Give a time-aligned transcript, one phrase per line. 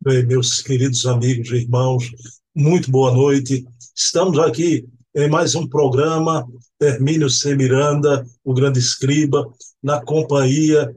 [0.00, 2.12] Meus queridos amigos e irmãos,
[2.54, 3.66] muito boa noite.
[3.96, 6.46] Estamos aqui em mais um programa,
[6.80, 7.56] Hermínio C.
[7.56, 10.94] Miranda, o grande escriba, na companhia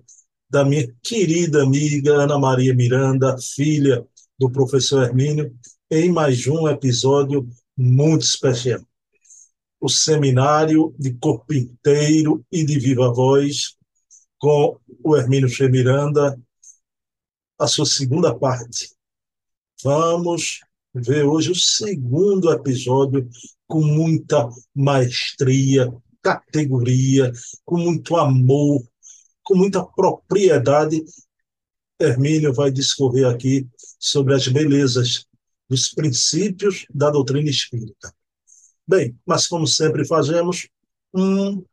[0.47, 4.05] da minha querida amiga Ana Maria Miranda, filha
[4.37, 5.51] do professor Hermínio,
[5.89, 8.81] em mais um episódio muito especial.
[9.79, 13.75] O seminário de corpo inteiro e de viva voz,
[14.37, 15.67] com o Hermínio C.
[15.67, 16.39] Miranda,
[17.61, 18.89] a sua segunda parte.
[19.83, 23.29] Vamos ver hoje o segundo episódio
[23.67, 27.31] com muita maestria, categoria,
[27.63, 28.81] com muito amor,
[29.43, 31.03] com muita propriedade.
[31.99, 35.27] Hermínio vai discorrer aqui sobre as belezas
[35.69, 38.11] dos princípios da doutrina espírita.
[38.87, 40.67] Bem, mas como sempre fazemos,
[41.13, 41.63] um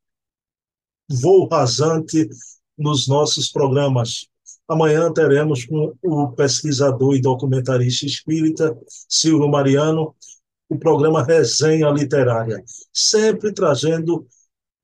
[1.09, 2.29] voo rasante
[2.77, 4.29] nos nossos programas.
[4.69, 8.77] Amanhã teremos com o pesquisador e documentarista espírita
[9.09, 10.15] Silvio Mariano
[10.69, 14.27] o programa Resenha Literária, sempre trazendo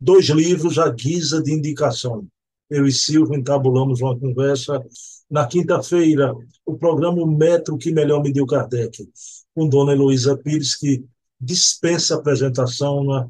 [0.00, 2.26] dois livros à guisa de indicação.
[2.70, 4.82] Eu e Silvio entabulamos uma conversa
[5.30, 9.06] na quinta-feira, o programa Metro que Melhor Mediu Kardec,
[9.54, 11.04] com Dona Heloísa Pires, que
[11.38, 13.28] dispensa apresentação, né?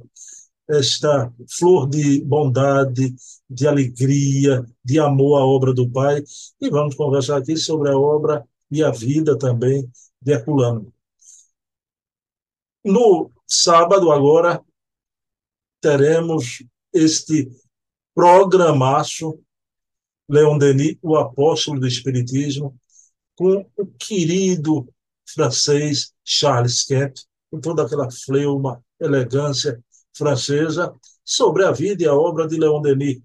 [0.69, 3.15] Esta flor de bondade,
[3.49, 6.23] de alegria, de amor à obra do Pai.
[6.61, 9.89] E vamos conversar aqui sobre a obra e a vida também
[10.21, 10.93] de Herculano.
[12.85, 14.63] No sábado, agora,
[15.81, 17.51] teremos este
[18.15, 19.39] programaço,
[20.29, 22.79] Leon Denis, o apóstolo do Espiritismo,
[23.37, 24.89] com o querido
[25.27, 27.17] francês Charles Kemp,
[27.51, 29.83] com toda aquela fleuma, elegância
[30.15, 33.21] francesa sobre a vida e a obra de Leon Denis,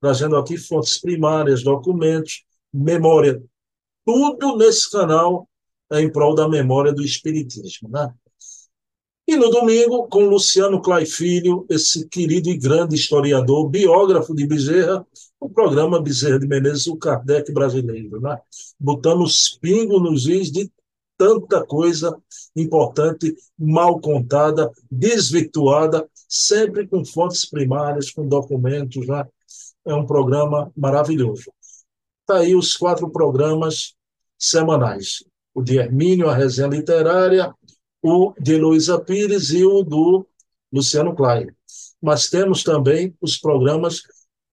[0.00, 3.42] trazendo aqui fontes primárias, documentos, memória,
[4.04, 5.48] tudo nesse canal
[5.90, 7.88] é em prol da memória do Espiritismo.
[7.88, 8.12] Né?
[9.26, 15.04] E no domingo, com Luciano Clay Filho, esse querido e grande historiador, biógrafo de Bezerra,
[15.40, 18.38] o programa Bezerra de Menezes, o Kardec brasileiro, né?
[18.78, 20.70] botando os pingos nos is de
[21.18, 22.16] tanta coisa
[22.54, 29.06] importante, mal contada, desvirtuada, sempre com fontes primárias, com documentos.
[29.06, 29.24] Né?
[29.86, 31.52] É um programa maravilhoso.
[32.22, 33.94] Está aí os quatro programas
[34.38, 35.24] semanais.
[35.54, 37.54] O de Hermínio, a resenha literária,
[38.02, 40.26] o de Heloísa Pires e o do
[40.72, 41.48] Luciano Klein.
[42.02, 44.02] Mas temos também os programas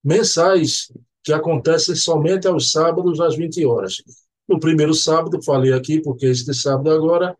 [0.03, 0.91] mensais,
[1.23, 4.03] que acontecem somente aos sábados, às 20 horas.
[4.47, 7.37] No primeiro sábado, falei aqui, porque este sábado agora,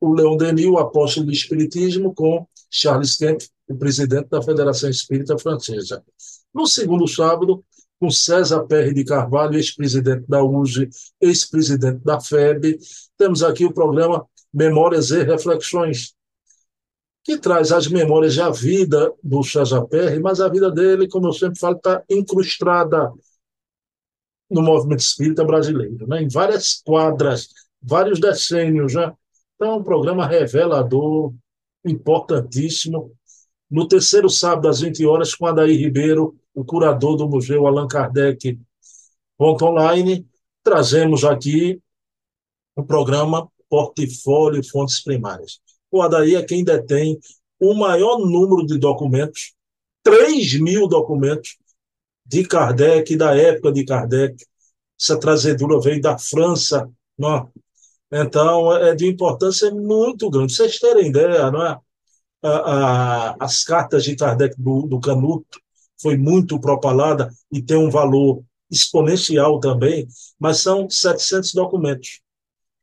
[0.00, 5.36] o Leon Denis, o apóstolo do Espiritismo, com Charles Kemp, o presidente da Federação Espírita
[5.36, 6.02] Francesa.
[6.54, 7.64] No segundo sábado,
[7.98, 10.88] com César Perry de Carvalho, ex-presidente da UGE,
[11.20, 12.78] ex-presidente da FEB,
[13.18, 16.14] temos aqui o programa Memórias e Reflexões,
[17.22, 21.32] que traz as memórias da vida do César Perry, mas a vida dele, como eu
[21.32, 23.12] sempre falo, está incrustada
[24.50, 26.22] no movimento espírita brasileiro, né?
[26.22, 27.48] em várias quadras,
[27.80, 28.94] vários decênios.
[28.94, 29.12] Né?
[29.54, 31.32] Então, é um programa revelador,
[31.84, 33.12] importantíssimo.
[33.70, 38.58] No terceiro sábado, às 20 horas, com Adair Ribeiro, o curador do Museu Allan Kardec
[39.40, 40.26] online,
[40.62, 41.80] trazemos aqui
[42.76, 45.60] o programa Portfólio Fontes Primárias.
[45.90, 47.18] O Adair é quem detém
[47.58, 49.54] o maior número de documentos,
[50.02, 51.56] 3 mil documentos,
[52.24, 54.44] de Kardec, da época de Kardec.
[55.00, 56.88] Essa trazedura veio da França,
[57.18, 57.60] é?
[58.12, 60.52] Então, é de importância muito grande.
[60.52, 61.78] Vocês terem ideia, não é?
[62.42, 65.60] A, a, as cartas de Kardec do, do Canuto
[66.00, 70.06] foi muito propalada e tem um valor exponencial também,
[70.38, 72.20] mas são 700 documentos.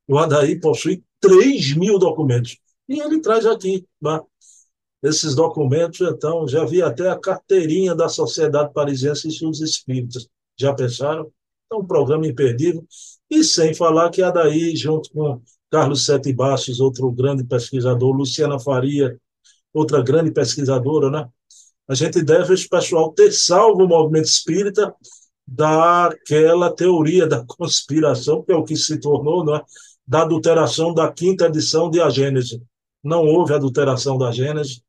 [0.08, 2.58] O Adair possui 3 mil documentos.
[2.88, 4.20] E ele traz aqui, né?
[5.04, 10.28] esses documentos, então, já vi até a carteirinha da Sociedade Parisiense e seus Espíritos.
[10.60, 11.32] Já pensaram?
[11.72, 12.86] É um programa imperdível.
[13.30, 18.60] E sem falar que a daí, junto com Carlos Sete Bastos, outro grande pesquisador, Luciana
[18.60, 19.18] Faria,
[19.74, 21.28] outra grande pesquisadora, né?
[21.88, 24.94] A gente deve, esse pessoal, ter salvo o movimento espírita
[25.46, 29.62] daquela teoria da conspiração, que é o que se tornou, né?
[30.08, 32.64] da adulteração da quinta edição de A Gênese.
[33.04, 34.82] Não houve adulteração da Gênese,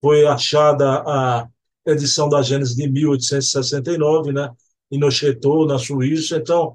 [0.00, 1.48] foi achada a
[1.86, 4.50] edição da Gênesis de 1869, né,
[4.90, 6.36] em Neuchâtel, na Suíça.
[6.36, 6.74] Então,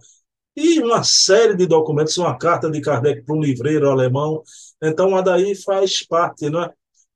[0.57, 4.41] e uma série de documentos, uma carta de Kardec para um livreiro alemão.
[4.81, 6.67] Então, a daí faz parte né,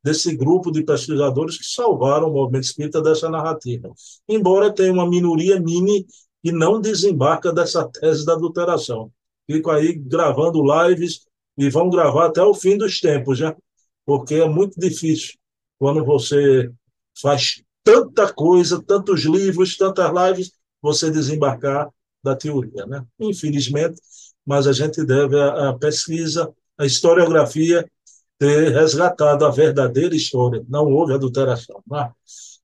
[0.04, 3.92] desse grupo de pesquisadores que salvaram o movimento espírita dessa narrativa.
[4.30, 6.06] Embora tenha uma minoria mini
[6.44, 9.12] que não desembarca dessa tese da adulteração,
[9.50, 11.26] fico aí gravando lives
[11.58, 13.56] e vão gravar até o fim dos tempos, já,
[14.06, 15.34] porque é muito difícil
[15.80, 16.72] quando você
[17.20, 21.90] faz tanta coisa, tantos livros, tantas lives, você desembarcar
[22.24, 23.06] da teoria, né?
[23.20, 24.00] Infelizmente,
[24.46, 27.90] mas a gente deve a, pesquisa, a historiografia
[28.38, 31.82] ter resgatado a verdadeira história, não houve adulteração.
[31.90, 32.12] Né?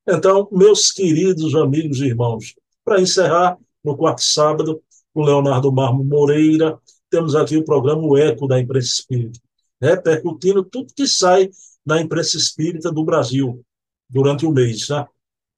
[0.07, 4.81] Então, meus queridos amigos e irmãos, para encerrar, no quarto sábado,
[5.13, 9.39] com Leonardo Marmo Moreira, temos aqui o programa O Eco da Imprensa Espírita,
[9.79, 11.49] repercutindo tudo que sai
[11.85, 13.63] da imprensa espírita do Brasil
[14.09, 14.89] durante o mês.
[14.89, 15.05] Né?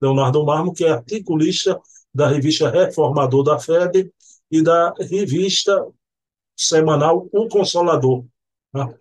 [0.01, 1.80] Leonardo Marmo, que é articulista
[2.13, 4.11] da revista Reformador da FEB
[4.51, 5.85] e da revista
[6.56, 8.25] semanal O Consolador.
[8.73, 8.94] Né?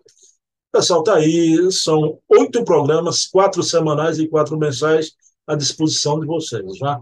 [0.70, 5.12] Pessoal, está aí, são oito programas, quatro semanais e quatro mensais
[5.46, 6.78] à disposição de vocês.
[6.81, 7.00] Né?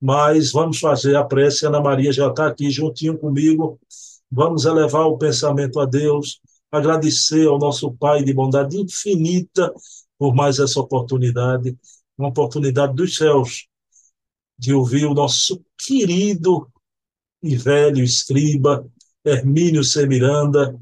[0.00, 3.78] Mas vamos fazer a prece, Ana Maria já está aqui juntinho comigo.
[4.30, 6.40] Vamos elevar o pensamento a Deus,
[6.70, 9.72] agradecer ao nosso Pai de bondade infinita
[10.18, 11.76] por mais essa oportunidade,
[12.18, 13.66] uma oportunidade dos céus,
[14.58, 16.68] de ouvir o nosso querido
[17.42, 18.86] e velho escriba,
[19.24, 20.06] Hermínio C.
[20.06, 20.78] Miranda,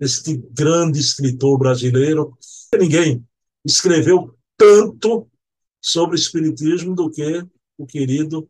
[0.00, 2.36] este grande escritor brasileiro.
[2.78, 3.24] Ninguém
[3.64, 5.28] escreveu tanto
[5.80, 7.44] sobre Espiritismo do que
[7.78, 8.48] o querido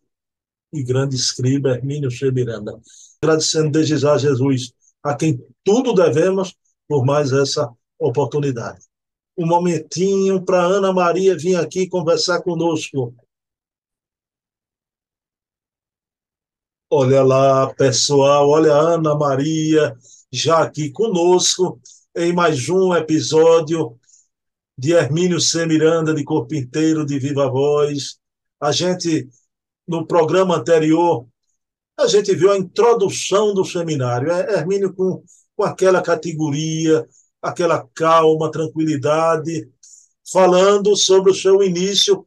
[0.73, 2.31] e grande escriba Hermínio C.
[2.31, 2.79] Miranda.
[3.20, 4.72] Agradecendo desde já a Jesus,
[5.02, 6.55] a quem tudo devemos
[6.88, 8.81] por mais essa oportunidade.
[9.37, 13.14] Um momentinho para Ana Maria vir aqui conversar conosco.
[16.88, 19.97] Olha lá, pessoal, olha a Ana Maria
[20.31, 21.81] já aqui conosco
[22.15, 23.99] em mais um episódio
[24.79, 25.67] de Hermínio C.
[25.67, 28.19] Miranda, de Corpo Inteiro, de Viva Voz.
[28.61, 29.29] A gente,
[29.87, 31.27] no programa anterior,
[31.99, 34.31] a gente viu a introdução do seminário.
[34.31, 35.25] É, Hermínio com,
[35.56, 37.05] com aquela categoria,
[37.43, 39.69] aquela calma, tranquilidade,
[40.32, 42.25] falando sobre o seu início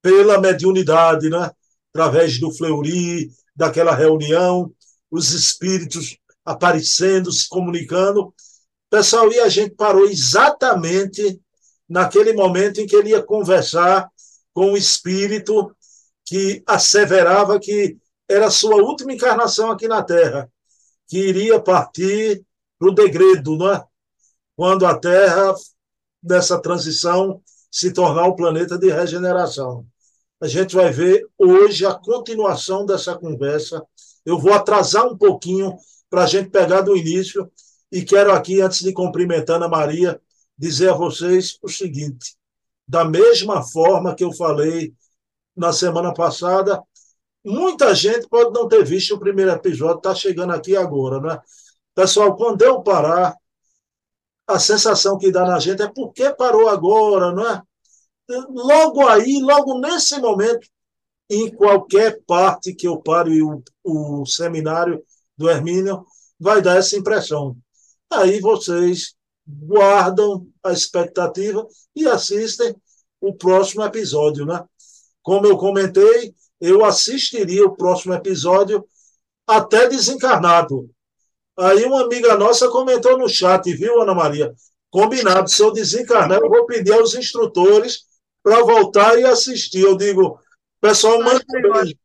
[0.00, 1.50] pela mediunidade, né?
[1.92, 3.30] através do Fleury,
[3.60, 4.72] daquela reunião,
[5.10, 8.32] os espíritos aparecendo, se comunicando.
[8.88, 11.38] Pessoal, e a gente parou exatamente
[11.86, 14.08] naquele momento em que ele ia conversar
[14.54, 15.76] com o espírito
[16.24, 20.50] que asseverava que era a sua última encarnação aqui na Terra,
[21.06, 22.42] que iria partir
[22.78, 23.84] para o degredo, né?
[24.56, 25.54] quando a Terra,
[26.22, 29.86] nessa transição, se tornar um planeta de regeneração
[30.40, 33.84] a gente vai ver hoje a continuação dessa conversa.
[34.24, 35.76] Eu vou atrasar um pouquinho
[36.08, 37.50] para a gente pegar do início
[37.92, 40.20] e quero aqui, antes de cumprimentar Ana Maria,
[40.56, 42.36] dizer a vocês o seguinte:
[42.86, 44.94] da mesma forma que eu falei
[45.56, 46.82] na semana passada,
[47.44, 51.40] muita gente pode não ter visto o primeiro episódio, está chegando aqui agora, né?
[51.94, 53.36] Pessoal, quando eu parar,
[54.46, 57.62] a sensação que dá na gente é por que parou agora, não é?
[58.48, 60.66] Logo aí, logo nesse momento,
[61.28, 65.02] em qualquer parte que eu pare o, o seminário
[65.36, 66.04] do Hermínio,
[66.38, 67.56] vai dar essa impressão.
[68.10, 69.14] Aí vocês
[69.46, 72.74] guardam a expectativa e assistem
[73.20, 74.64] o próximo episódio, né?
[75.22, 78.84] Como eu comentei, eu assistiria o próximo episódio
[79.46, 80.90] até desencarnado.
[81.58, 84.54] Aí uma amiga nossa comentou no chat, viu, Ana Maria?
[84.90, 88.06] Combinado, se eu desencarnar, eu vou pedir aos instrutores
[88.42, 89.82] para voltar e assistir.
[89.82, 90.40] Eu digo,
[90.80, 91.98] pessoal, manda bem.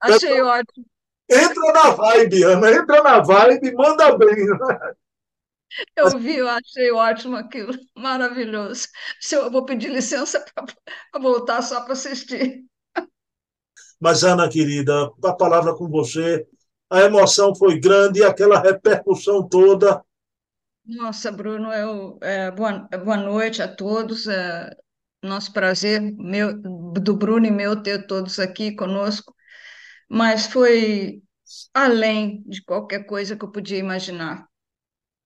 [0.00, 0.86] Achei pessoal, ótimo.
[1.30, 4.28] Entra na vibe, Ana, entra na vibe, manda bem.
[5.96, 8.86] Eu vi, eu achei ótimo aquilo, maravilhoso.
[9.20, 12.64] Se eu vou pedir licença para voltar só para assistir.
[14.00, 16.46] Mas, Ana, querida, a palavra com você.
[16.90, 20.04] A emoção foi grande e aquela repercussão toda.
[20.84, 24.26] Nossa, Bruno, eu, é, boa, boa noite a todos.
[24.28, 24.70] É,
[25.24, 29.34] nosso prazer, meu, do Bruno e meu, ter todos aqui conosco,
[30.08, 31.22] mas foi
[31.72, 34.46] além de qualquer coisa que eu podia imaginar.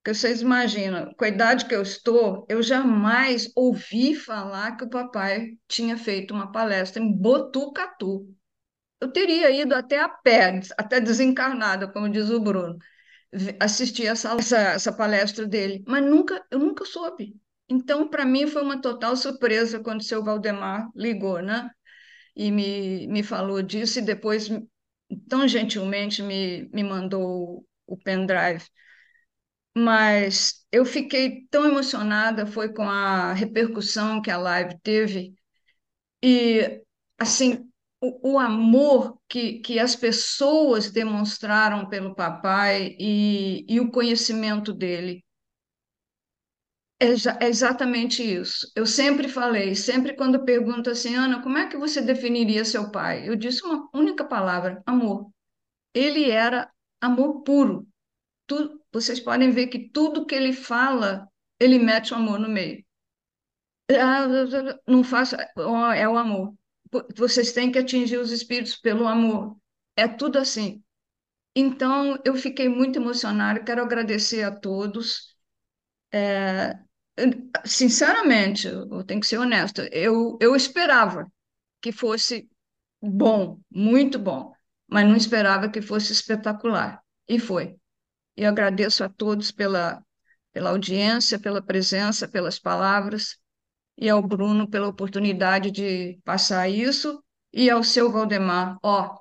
[0.03, 4.91] Porque vocês imaginam, com a idade que eu estou, eu jamais ouvi falar que o
[4.91, 8.27] papai tinha feito uma palestra em Botucatu.
[9.01, 12.79] Eu teria ido até a pé, até desencarnada, como diz o Bruno,
[13.61, 17.37] assistir essa, essa, essa palestra dele, mas nunca, eu nunca soube.
[17.69, 21.71] Então, para mim, foi uma total surpresa quando o seu Valdemar ligou, né?
[22.37, 24.49] E me, me falou disso, e depois,
[25.29, 28.65] tão gentilmente, me, me mandou o pendrive.
[29.77, 35.35] Mas eu fiquei tão emocionada, foi com a repercussão que a live teve,
[36.23, 36.83] e,
[37.19, 37.71] assim,
[38.01, 45.25] o, o, amor que, que as pessoas demonstraram pelo papai e, e o conhecimento dele.
[47.01, 48.71] É, exatamente isso.
[48.75, 53.29] Eu sempre falei, sempre quando pergunto assim, Ana, como é que você definiria seu pai?
[53.29, 55.31] Eu disse uma única palavra: amor.
[55.95, 57.89] Ele era amor puro.
[58.47, 61.29] Tu, vocês podem ver que tudo que ele fala,
[61.61, 62.85] ele mete o amor no meio.
[64.87, 65.37] Não faça,
[65.97, 66.55] é o amor.
[67.17, 69.57] Vocês têm que atingir os espíritos pelo amor.
[69.97, 70.83] É tudo assim.
[71.57, 73.63] Então, eu fiquei muito emocionada.
[73.65, 75.37] Quero agradecer a todos.
[76.13, 76.79] É,
[77.65, 81.31] sinceramente, eu tenho que ser honesta, eu, eu esperava
[81.81, 82.49] que fosse
[83.01, 84.53] bom, muito bom,
[84.87, 87.03] mas não esperava que fosse espetacular.
[87.29, 87.77] E foi.
[88.37, 90.03] E agradeço a todos pela,
[90.53, 93.39] pela audiência, pela presença, pelas palavras,
[93.97, 97.23] e ao Bruno pela oportunidade de passar isso,
[97.53, 99.19] e ao seu Valdemar, ó,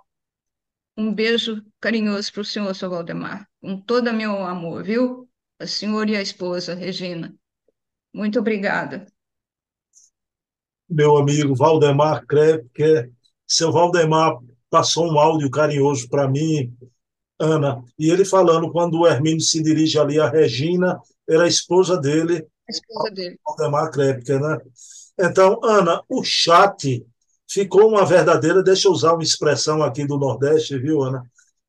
[0.95, 5.29] um beijo carinhoso para o senhor, seu Valdemar, com todo o meu amor, viu?
[5.59, 7.33] A senhora e a esposa, Regina.
[8.17, 9.05] Muito obrigada.
[10.89, 13.11] Meu amigo Valdemar Krepke,
[13.45, 14.39] seu Valdemar
[14.71, 16.75] passou um áudio carinhoso para mim,
[17.39, 21.95] Ana, e ele falando quando o Hermínio se dirige ali a Regina, era a esposa
[21.95, 23.39] dele, a esposa dele.
[23.45, 24.57] Valdemar Krepke, né?
[25.19, 27.05] Então, Ana, o chat
[27.47, 31.21] ficou uma verdadeira, deixa eu usar uma expressão aqui do Nordeste, viu, Ana?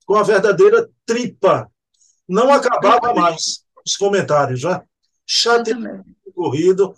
[0.07, 1.71] Com uma verdadeira tripa.
[2.27, 4.83] Não acabava mais os comentários, já.
[5.27, 5.71] Chat
[6.39, 6.95] corrido.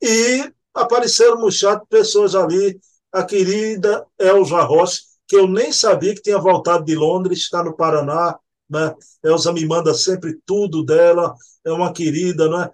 [0.00, 2.80] E apareceram no chat pessoas ali,
[3.12, 7.76] a querida Elza Rossi, que eu nem sabia que tinha voltado de Londres, está no
[7.76, 8.94] Paraná, né?
[9.22, 12.70] Elza me manda sempre tudo dela, é uma querida, né?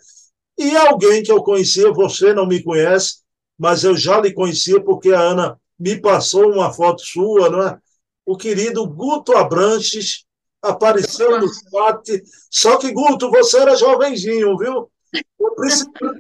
[0.56, 3.23] E alguém que eu conhecia, você não me conhece,
[3.59, 7.78] mas eu já lhe conhecia porque a Ana me passou uma foto sua, não é?
[8.25, 10.25] O querido Guto Abranches
[10.62, 12.23] apareceu no chat.
[12.50, 14.90] Só que, Guto, você era jovenzinho, viu?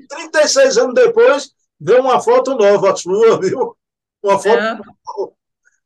[0.08, 3.76] 36 anos depois, deu uma foto nova sua, viu?
[4.22, 4.58] Uma foto.
[4.58, 4.78] É.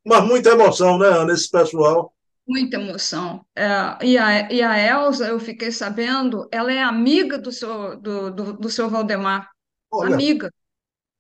[0.05, 2.15] Mas muita emoção, né, Ana, esse pessoal.
[2.47, 3.45] Muita emoção.
[3.55, 3.67] É,
[4.03, 8.53] e, a, e a Elza, eu fiquei sabendo, ela é amiga do seu, do, do,
[8.55, 9.51] do seu Valdemar.
[9.91, 10.15] Olha.
[10.15, 10.51] Amiga.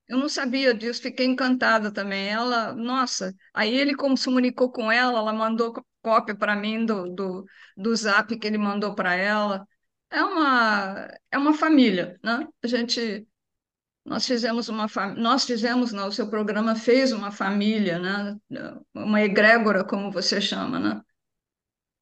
[0.09, 2.28] Eu não sabia disso, fiquei encantada também.
[2.28, 7.14] Ela, nossa, aí ele como se comunicou com ela, ela mandou cópia para mim do,
[7.14, 7.45] do,
[7.76, 9.66] do zap que ele mandou para ela.
[10.11, 12.47] É uma, é uma família, né?
[12.62, 13.27] A gente,
[14.05, 14.87] nós fizemos uma
[15.17, 18.37] nós fizemos, não, o seu programa fez uma família, né?
[18.95, 21.03] Uma egrégora, como você chama, né?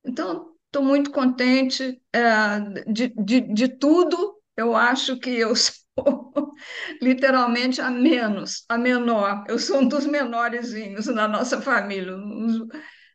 [0.04, 2.60] Então, estou muito contente é,
[2.90, 4.40] de, de, de tudo.
[4.56, 6.54] Eu acho que eu sou
[7.02, 9.44] literalmente a menos, a menor.
[9.48, 12.16] Eu sou um dos menorzinhos na nossa família,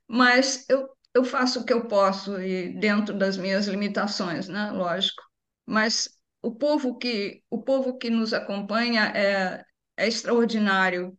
[0.08, 4.72] mas eu, eu faço o que eu posso e dentro das minhas limitações, né?
[4.72, 5.22] Lógico.
[5.66, 6.10] Mas
[6.42, 9.64] o povo que o povo que nos acompanha é,
[9.98, 11.18] é extraordinário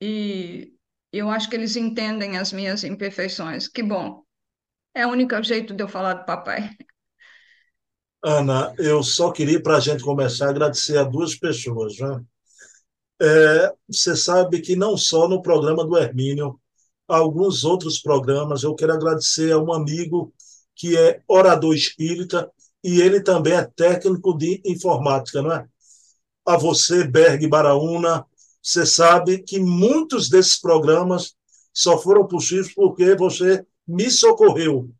[0.00, 0.72] e
[1.12, 3.68] eu acho que eles entendem as minhas imperfeições.
[3.68, 4.24] Que bom.
[4.94, 6.70] É o único jeito de eu falar do papai.
[8.24, 11.98] Ana, eu só queria, para a gente começar, agradecer a duas pessoas.
[11.98, 12.24] Né?
[13.20, 16.60] É, você sabe que não só no programa do Hermínio,
[17.16, 20.32] alguns outros programas, eu quero agradecer a um amigo
[20.74, 22.50] que é orador espírita
[22.82, 25.66] e ele também é técnico de informática, não é?
[26.44, 28.24] A você, Berg Baraúna,
[28.62, 31.34] você sabe que muitos desses programas
[31.72, 34.90] só foram possíveis porque você me socorreu.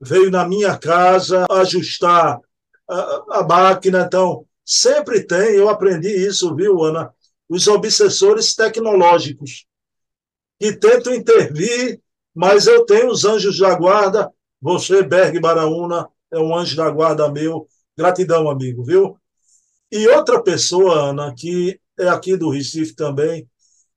[0.00, 2.40] Veio na minha casa ajustar
[2.88, 7.12] a, a máquina, então sempre tem, eu aprendi isso, viu, Ana?
[7.48, 9.66] Os obsessores tecnológicos
[10.62, 12.00] que tentam intervir,
[12.32, 17.28] mas eu tenho os anjos da guarda, você, Berg Baraúna, é um anjo da guarda
[17.28, 17.66] meu.
[17.98, 19.18] Gratidão, amigo, viu?
[19.90, 23.50] E outra pessoa, Ana, que é aqui do Recife também,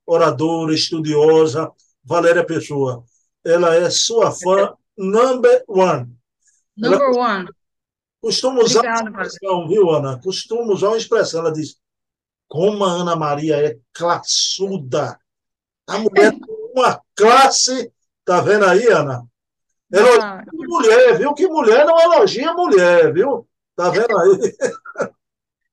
[0.08, 1.72] oradora, estudiosa,
[2.04, 3.06] Valéria Pessoa
[3.46, 6.18] ela é sua fã number one.
[6.76, 7.50] Number ela one.
[8.20, 10.20] Costuma usar Obrigada, uma expressão, viu, Ana?
[10.20, 11.42] Costuma usar uma expressão.
[11.42, 11.78] Ela diz:
[12.48, 15.20] como a Ana Maria é classuda.
[15.88, 16.34] A mulher
[16.76, 17.92] uma classe.
[18.24, 19.26] Tá vendo aí, Ana?
[19.92, 20.44] Elogia ah.
[20.52, 21.34] mulher, viu?
[21.34, 23.48] Que mulher não elogia mulher, viu?
[23.76, 24.56] Tá vendo aí?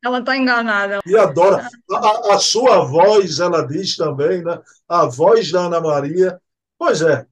[0.04, 0.98] Ela está enganada.
[1.06, 1.68] E adora.
[1.92, 4.60] A, a, sua voz, ela diz também, né?
[4.88, 6.40] A voz da Ana Maria.
[6.76, 7.24] Pois é,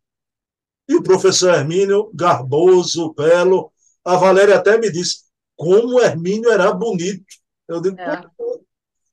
[0.90, 3.72] e o professor Hermínio, garboso, belo.
[4.04, 5.20] A Valéria até me disse
[5.56, 7.24] como o Hermínio era bonito.
[7.68, 8.24] Eu digo, é.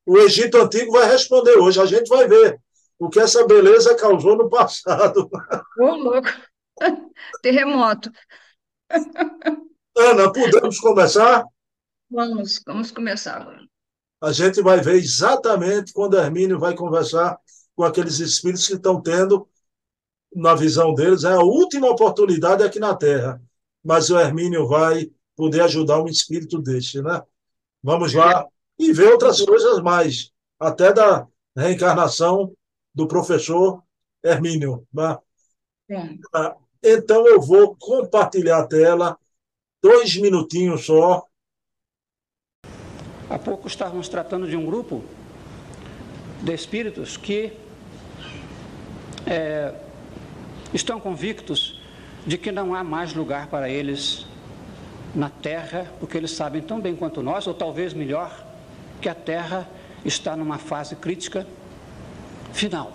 [0.04, 2.60] o Egito Antigo vai responder hoje, a gente vai ver.
[3.00, 5.30] O que essa beleza causou no passado.
[5.80, 6.28] Ô, louco!
[7.42, 8.12] Terremoto.
[9.98, 11.44] Ana, podemos começar?
[12.10, 13.66] Vamos, vamos começar agora.
[14.22, 17.38] A gente vai ver exatamente quando Hermínio vai conversar
[17.76, 19.48] com aqueles espíritos que estão tendo,
[20.36, 23.42] na visão deles, é a última oportunidade aqui na Terra.
[23.84, 27.22] Mas o Hermínio vai poder ajudar um espírito deste, né?
[27.82, 28.46] Vamos lá
[28.78, 32.54] e ver outras coisas mais, até da reencarnação
[32.98, 33.84] do professor
[34.24, 34.88] Hermínio.
[34.92, 35.18] Né?
[35.92, 36.18] É.
[36.84, 39.20] Então eu vou compartilhar a tela,
[39.82, 41.24] dois minutinhos só.
[43.30, 45.04] Há pouco estávamos tratando de um grupo
[46.42, 47.54] de espíritos que
[49.28, 49.76] é,
[50.74, 51.80] estão convictos
[52.26, 54.26] de que não há mais lugar para eles
[55.14, 58.46] na Terra, porque eles sabem tão bem quanto nós, ou talvez melhor,
[59.00, 59.70] que a Terra
[60.04, 61.46] está numa fase crítica
[62.58, 62.92] final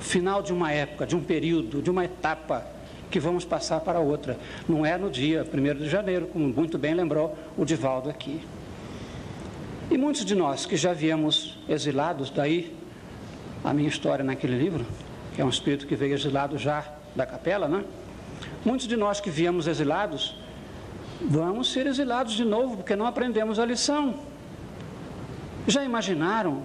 [0.00, 2.66] final de uma época, de um período, de uma etapa
[3.10, 4.38] que vamos passar para outra.
[4.68, 8.40] Não é no dia 1 de janeiro, como muito bem lembrou o Divaldo aqui.
[9.90, 12.74] E muitos de nós que já viemos exilados, daí
[13.62, 14.86] a minha história naquele livro,
[15.34, 16.84] que é um espírito que veio exilado já
[17.14, 17.84] da capela, né?
[18.64, 20.36] Muitos de nós que viemos exilados,
[21.20, 24.14] vamos ser exilados de novo, porque não aprendemos a lição.
[25.66, 26.62] Já imaginaram,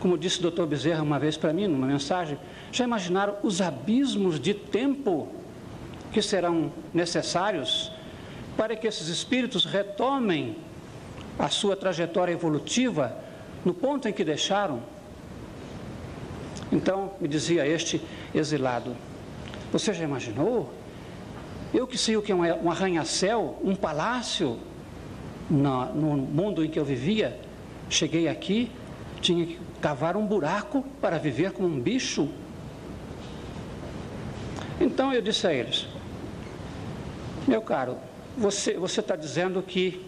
[0.00, 2.38] como disse o doutor Bezerra uma vez para mim, numa mensagem,
[2.72, 5.28] já imaginaram os abismos de tempo
[6.10, 7.92] que serão necessários
[8.56, 10.56] para que esses espíritos retomem
[11.38, 13.16] a sua trajetória evolutiva
[13.64, 14.82] no ponto em que deixaram?
[16.72, 18.00] Então, me dizia este
[18.34, 18.96] exilado:
[19.72, 20.72] Você já imaginou?
[21.72, 24.58] Eu que sei o que é um arranha-céu, um palácio
[25.48, 27.38] no, mundo em que eu vivia,
[27.88, 28.70] cheguei aqui,
[29.20, 32.28] tinha que cavar um buraco para viver como um bicho.
[34.80, 35.86] Então eu disse a eles:
[37.46, 37.96] Meu caro,
[38.36, 40.06] você está dizendo que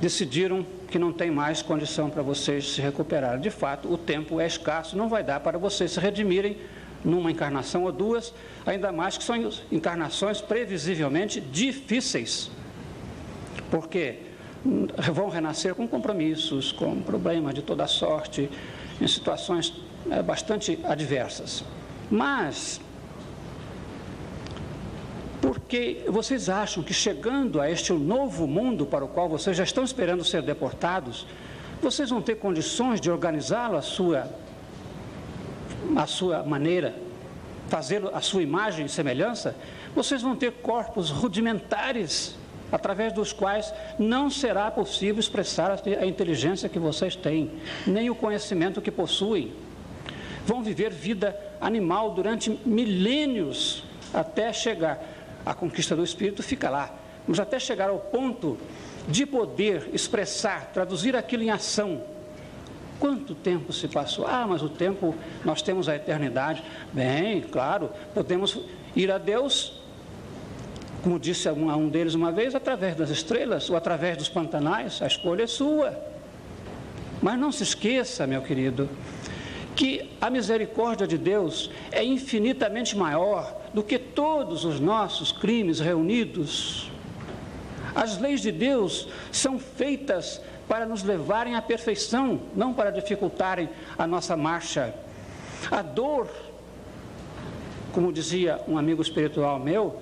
[0.00, 3.40] decidiram que não tem mais condição para vocês se recuperarem.
[3.40, 6.56] De fato, o tempo é escasso, não vai dar para vocês se redimirem
[7.04, 8.34] numa encarnação ou duas,
[8.66, 9.36] ainda mais que são
[9.70, 12.50] encarnações previsivelmente difíceis.
[13.70, 14.18] Porque
[15.12, 18.50] vão renascer com compromissos, com problemas de toda sorte,
[19.00, 19.72] em situações
[20.10, 21.64] é, bastante adversas.
[22.10, 22.80] Mas
[25.40, 29.82] porque vocês acham que chegando a este novo mundo para o qual vocês já estão
[29.82, 31.26] esperando ser deportados,
[31.80, 34.28] vocês vão ter condições de organizá-lo à sua,
[35.96, 36.94] à sua maneira,
[37.68, 39.56] fazê-lo à sua imagem e semelhança?
[39.94, 42.36] Vocês vão ter corpos rudimentares
[42.70, 47.50] através dos quais não será possível expressar a inteligência que vocês têm,
[47.86, 49.52] nem o conhecimento que possuem.
[50.44, 55.00] Vão viver vida animal durante milênios até chegar
[55.44, 56.94] a conquista do espírito fica lá.
[57.26, 58.58] Mas até chegar ao ponto
[59.08, 62.02] de poder expressar, traduzir aquilo em ação.
[62.98, 64.26] Quanto tempo se passou?
[64.26, 66.62] Ah, mas o tempo, nós temos a eternidade.
[66.92, 68.60] Bem, claro, podemos
[68.94, 69.79] ir a Deus,
[71.02, 75.06] como disse a um deles uma vez, através das estrelas ou através dos pantanais, a
[75.06, 75.98] escolha é sua.
[77.22, 78.88] Mas não se esqueça, meu querido,
[79.74, 86.90] que a misericórdia de Deus é infinitamente maior do que todos os nossos crimes reunidos.
[87.94, 94.06] As leis de Deus são feitas para nos levarem à perfeição, não para dificultarem a
[94.06, 94.94] nossa marcha.
[95.70, 96.28] A dor,
[97.92, 100.00] como dizia um amigo espiritual meu,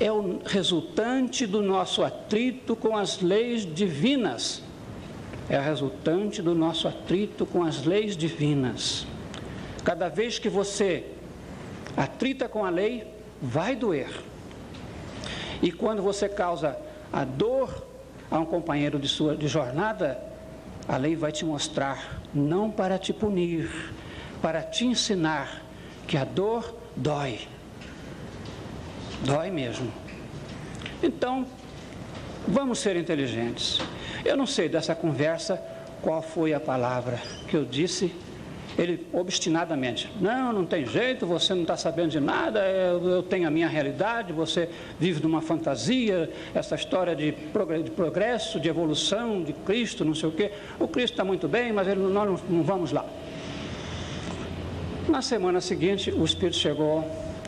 [0.00, 4.62] é o resultante do nosso atrito com as leis divinas.
[5.48, 9.06] É resultante do nosso atrito com as leis divinas.
[9.84, 11.04] Cada vez que você
[11.94, 13.06] atrita com a lei,
[13.42, 14.10] vai doer.
[15.62, 16.78] E quando você causa
[17.12, 17.86] a dor
[18.30, 20.18] a um companheiro de sua de jornada,
[20.88, 23.92] a lei vai te mostrar, não para te punir,
[24.40, 25.62] para te ensinar
[26.06, 27.40] que a dor dói.
[29.24, 29.92] Dói mesmo.
[31.02, 31.46] Então,
[32.46, 33.80] vamos ser inteligentes.
[34.24, 35.62] Eu não sei dessa conversa
[36.02, 38.12] qual foi a palavra que eu disse
[38.78, 43.46] ele obstinadamente, não, não tem jeito, você não está sabendo de nada, eu, eu, tenho
[43.46, 47.32] a minha realidade, você vive numa fantasia, essa história de
[47.94, 50.52] progresso, de evolução, de Cristo, não sei o quê.
[50.78, 53.04] O Cristo está muito bem, mas ele, nós não, não vamos lá.
[55.08, 57.04] Na semana seguinte, o Espírito chegou,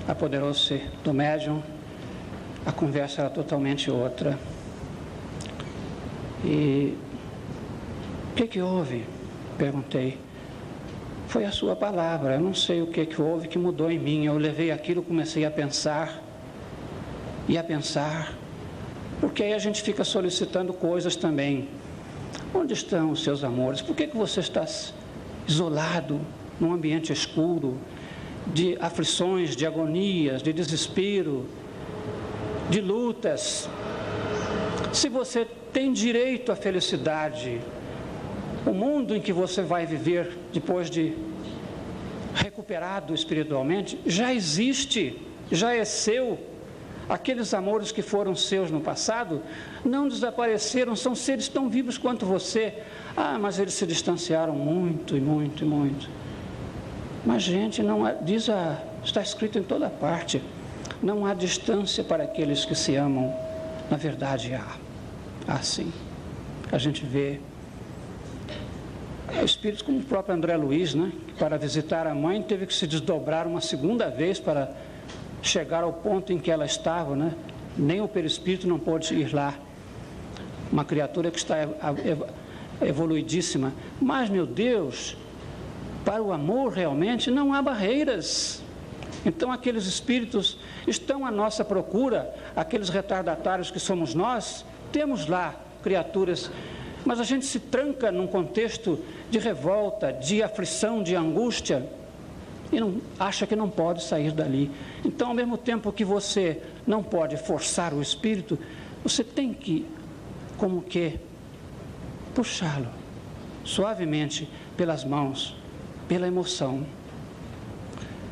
[0.06, 1.62] apoderou-se do médium,
[2.64, 4.38] a conversa era totalmente outra.
[6.44, 6.96] E
[8.30, 9.04] o que, que houve?
[9.58, 10.18] Perguntei.
[11.28, 12.34] foi a sua palavra.
[12.34, 14.26] Eu não sei o que, que houve que mudou em mim.
[14.26, 16.22] Eu levei aquilo, comecei a pensar
[17.48, 18.34] e a pensar,
[19.20, 21.68] porque aí a gente fica solicitando coisas também.
[22.54, 23.80] Onde estão os seus amores?
[23.80, 24.64] Por que, que você está
[25.46, 26.20] isolado
[26.60, 27.78] num ambiente escuro,
[28.46, 31.46] de aflições, de agonias, de desespero,
[32.70, 33.68] de lutas?
[34.92, 37.60] Se você tem direito à felicidade,
[38.66, 41.16] o mundo em que você vai viver depois de
[42.34, 46.38] recuperado espiritualmente já existe, já é seu.
[47.08, 49.42] Aqueles amores que foram seus no passado
[49.84, 52.74] não desapareceram, são seres tão vivos quanto você.
[53.16, 56.08] Ah, mas eles se distanciaram muito e muito e muito.
[57.24, 60.42] Mas, gente, não há, diz a, está escrito em toda parte:
[61.02, 63.34] não há distância para aqueles que se amam.
[63.90, 64.76] Na verdade, há.
[65.46, 65.92] Há sim.
[66.70, 67.40] A gente vê
[69.44, 72.86] espíritos como o próprio André Luiz, né, que para visitar a mãe teve que se
[72.86, 74.70] desdobrar uma segunda vez para
[75.42, 77.34] chegar ao ponto em que ela estava, né?
[77.76, 79.54] Nem o perispírito não pôde ir lá.
[80.70, 81.56] Uma criatura que está
[82.80, 83.72] evoluidíssima.
[84.00, 85.16] Mas, meu Deus,
[86.04, 88.62] para o amor realmente não há barreiras.
[89.24, 96.50] Então, aqueles espíritos estão à nossa procura, aqueles retardatários que somos nós, temos lá criaturas
[97.04, 98.98] mas a gente se tranca num contexto
[99.30, 101.88] de revolta, de aflição, de angústia
[102.70, 104.70] e não, acha que não pode sair dali.
[105.04, 108.58] Então, ao mesmo tempo que você não pode forçar o espírito,
[109.02, 109.86] você tem que,
[110.56, 111.18] como que,
[112.34, 112.88] puxá-lo
[113.64, 115.56] suavemente pelas mãos,
[116.12, 116.84] pela emoção.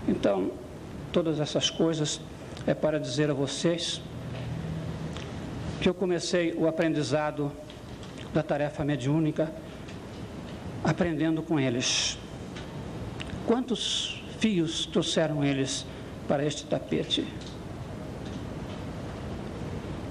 [0.07, 0.51] Então,
[1.11, 2.21] todas essas coisas
[2.67, 4.03] é para dizer a vocês
[5.81, 7.51] que eu comecei o aprendizado
[8.35, 9.51] da tarefa mediúnica,
[10.85, 12.19] aprendendo com eles.
[13.47, 15.87] Quantos fios trouxeram eles
[16.29, 17.27] para este tapete?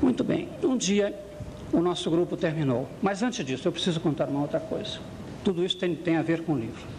[0.01, 1.13] Muito bem, um dia
[1.71, 4.97] o nosso grupo terminou, mas antes disso eu preciso contar uma outra coisa.
[5.43, 6.98] Tudo isso tem, tem a ver com o livro.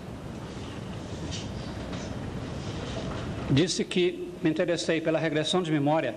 [3.52, 6.14] Disse que me interessei pela regressão de memória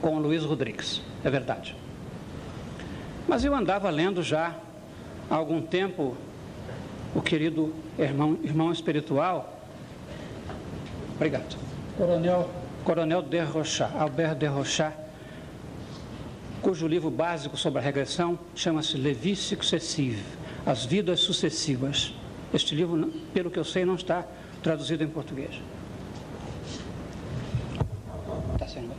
[0.00, 1.00] com o Luiz Rodrigues.
[1.22, 1.76] É verdade.
[3.26, 4.54] Mas eu andava lendo já
[5.30, 6.16] há algum tempo
[7.14, 9.64] o querido irmão, irmão espiritual,
[11.14, 11.56] obrigado,
[11.96, 12.50] Coronel,
[12.84, 14.92] Coronel de Rocha, Albert de Rocha,
[16.60, 20.22] cujo livro básico sobre a regressão chama-se Levi Successive,
[20.66, 22.12] As Vidas Sucessivas.
[22.52, 24.24] Este livro, pelo que eu sei, não está
[24.62, 25.60] traduzido em português.
[28.54, 28.92] Está sendo.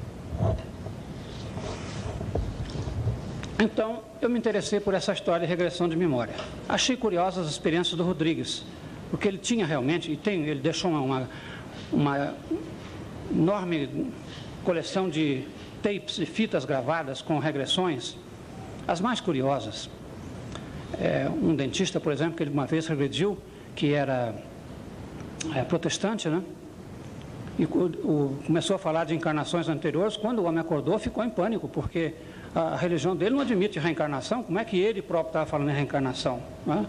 [3.57, 6.33] Então, eu me interessei por essa história de regressão de memória.
[6.67, 8.65] Achei curiosas as experiências do Rodrigues,
[9.09, 11.29] porque ele tinha realmente, e tem, ele deixou uma,
[11.91, 12.33] uma
[13.31, 14.11] enorme
[14.65, 15.45] coleção de
[15.81, 18.17] tapes e fitas gravadas com regressões,
[18.85, 19.89] as mais curiosas.
[20.99, 23.37] É, um dentista, por exemplo, que ele uma vez regrediu,
[23.73, 24.35] que era
[25.55, 26.41] é, protestante, né?
[27.57, 30.17] E o, começou a falar de encarnações anteriores.
[30.17, 32.13] Quando o homem acordou, ficou em pânico, porque
[32.55, 36.41] a religião dele não admite reencarnação, como é que ele próprio estava falando em reencarnação?
[36.65, 36.85] Né?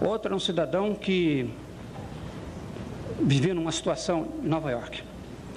[0.00, 1.50] Outro era um cidadão que
[3.20, 5.02] vivia numa situação em Nova York,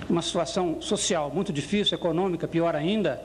[0.10, 3.22] uma situação social muito difícil, econômica, pior ainda,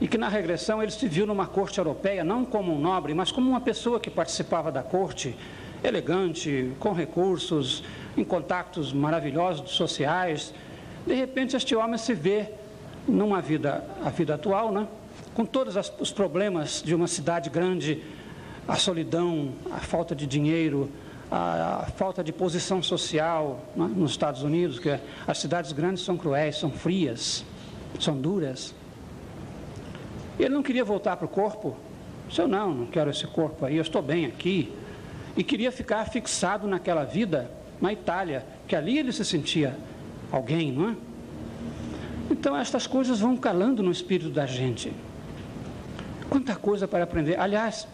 [0.00, 3.30] e que na regressão ele se viu numa corte europeia, não como um nobre, mas
[3.30, 5.36] como uma pessoa que participava da corte,
[5.84, 7.84] elegante, com recursos,
[8.16, 10.52] em contatos maravilhosos sociais.
[11.06, 12.48] De repente, este homem se vê
[13.06, 14.88] numa vida, a vida atual, né?
[15.36, 18.02] Com todos os problemas de uma cidade grande,
[18.66, 20.90] a solidão, a falta de dinheiro,
[21.30, 26.56] a, falta de posição social né, nos Estados Unidos, que as cidades grandes são cruéis,
[26.56, 27.44] são frias,
[28.00, 28.74] são duras.
[30.38, 31.76] Ele não queria voltar para o corpo.
[32.34, 34.72] Eu não, não quero esse corpo aí, eu estou bem aqui.
[35.36, 39.76] E queria ficar fixado naquela vida na Itália, que ali ele se sentia
[40.32, 40.96] alguém, não é?
[42.30, 44.90] Então estas coisas vão calando no espírito da gente.
[46.28, 47.38] Quanta coisa para aprender.
[47.38, 47.86] Aliás,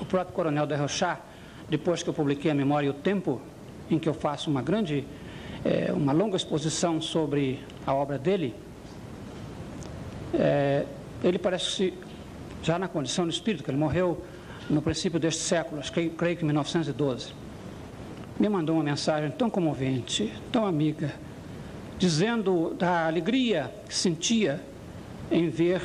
[0.00, 1.20] o próprio Coronel de Rochard,
[1.68, 3.40] depois que eu publiquei a Memória e o Tempo,
[3.90, 5.04] em que eu faço uma grande,
[5.64, 8.54] é, uma longa exposição sobre a obra dele,
[10.32, 10.84] é,
[11.22, 11.94] ele parece que
[12.62, 14.24] já na condição de espírito, que ele morreu
[14.70, 17.34] no princípio deste século, acho que, creio que em 1912,
[18.40, 21.14] me mandou uma mensagem tão comovente, tão amiga,
[21.98, 24.60] dizendo da alegria que sentia
[25.30, 25.82] em ver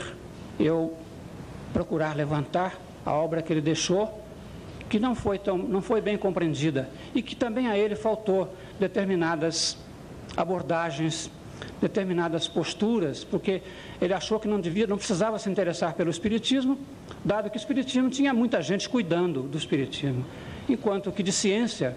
[0.59, 0.97] eu
[1.73, 4.23] procurar levantar a obra que ele deixou,
[4.89, 9.77] que não foi, tão, não foi bem compreendida e que também a ele faltou determinadas
[10.36, 11.29] abordagens,
[11.82, 13.62] determinadas posturas, porque
[14.01, 16.77] ele achou que não devia, não precisava se interessar pelo espiritismo,
[17.23, 20.25] dado que o espiritismo tinha muita gente cuidando do espiritismo,
[20.67, 21.95] enquanto que de ciência,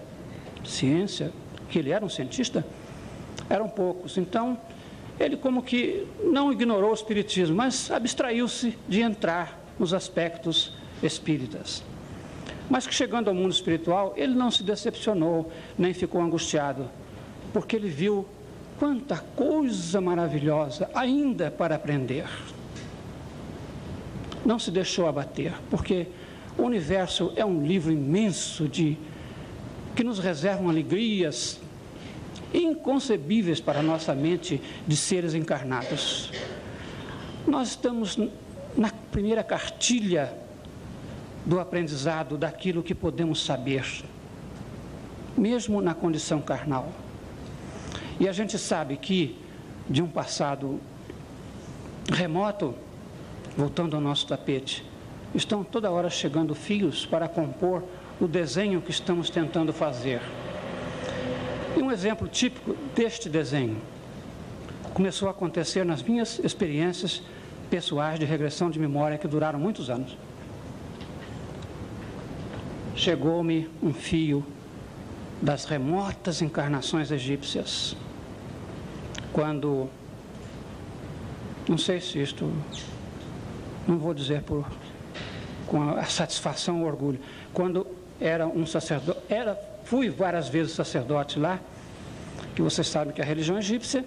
[0.65, 1.33] ciência,
[1.69, 2.65] que ele era um cientista,
[3.49, 4.19] eram poucos.
[4.19, 4.59] Então,
[5.19, 11.83] ele como que não ignorou o espiritismo, mas abstraiu-se de entrar nos aspectos espíritas.
[12.71, 16.89] Mas que chegando ao mundo espiritual, ele não se decepcionou, nem ficou angustiado,
[17.53, 18.27] porque ele viu
[18.79, 22.27] quanta coisa maravilhosa ainda para aprender.
[24.45, 26.09] Não se deixou abater, porque
[26.59, 28.97] o universo é um livro imenso de
[29.95, 31.61] que nos reservam alegrias
[32.53, 36.31] inconcebíveis para a nossa mente de seres encarnados.
[37.47, 38.19] Nós estamos
[38.77, 40.33] na primeira cartilha
[41.45, 43.85] do aprendizado daquilo que podemos saber,
[45.37, 46.93] mesmo na condição carnal.
[48.21, 49.37] E a gente sabe que
[49.89, 50.81] de um passado
[52.11, 52.75] remoto,
[53.57, 54.85] voltando ao nosso tapete,
[55.35, 57.83] estão toda hora chegando fios para compor
[58.21, 60.21] o desenho que estamos tentando fazer.
[61.77, 63.77] E um exemplo típico deste desenho
[64.95, 67.23] começou a acontecer nas minhas experiências
[67.73, 70.15] pessoais de regressão de memória que duraram muitos anos.
[72.95, 74.45] Chegou-me um fio
[75.41, 77.97] das remotas encarnações egípcias,
[79.33, 79.89] quando,
[81.67, 82.53] não sei se isto,
[83.89, 84.67] não vou dizer por
[85.67, 87.21] com a satisfação ou orgulho,
[87.55, 87.87] quando
[88.21, 91.59] era um sacerdote, era, fui várias vezes sacerdote lá,
[92.55, 94.05] que vocês sabem que a religião egípcia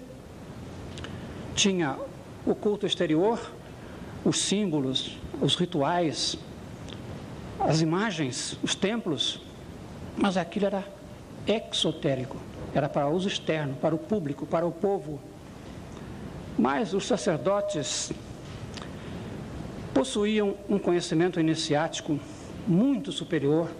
[1.56, 1.96] tinha
[2.46, 3.40] o culto exterior,
[4.24, 6.38] os símbolos, os rituais,
[7.58, 9.40] as imagens, os templos,
[10.16, 10.84] mas aquilo era
[11.46, 12.36] exotérico,
[12.72, 15.20] era para uso externo, para o público, para o povo.
[16.58, 18.12] Mas os sacerdotes
[19.92, 22.18] possuíam um conhecimento iniciático
[22.66, 23.70] muito superior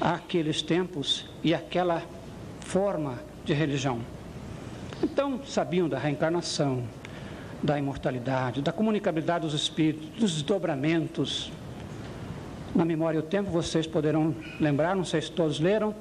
[0.00, 2.02] àqueles tempos e àquela
[2.60, 4.00] forma de religião.
[5.02, 6.84] Então, sabiam da reencarnação,
[7.62, 11.52] da imortalidade, da comunicabilidade dos espíritos, dos desdobramentos.
[12.74, 15.94] Na memória o tempo vocês poderão lembrar, não sei se todos leram.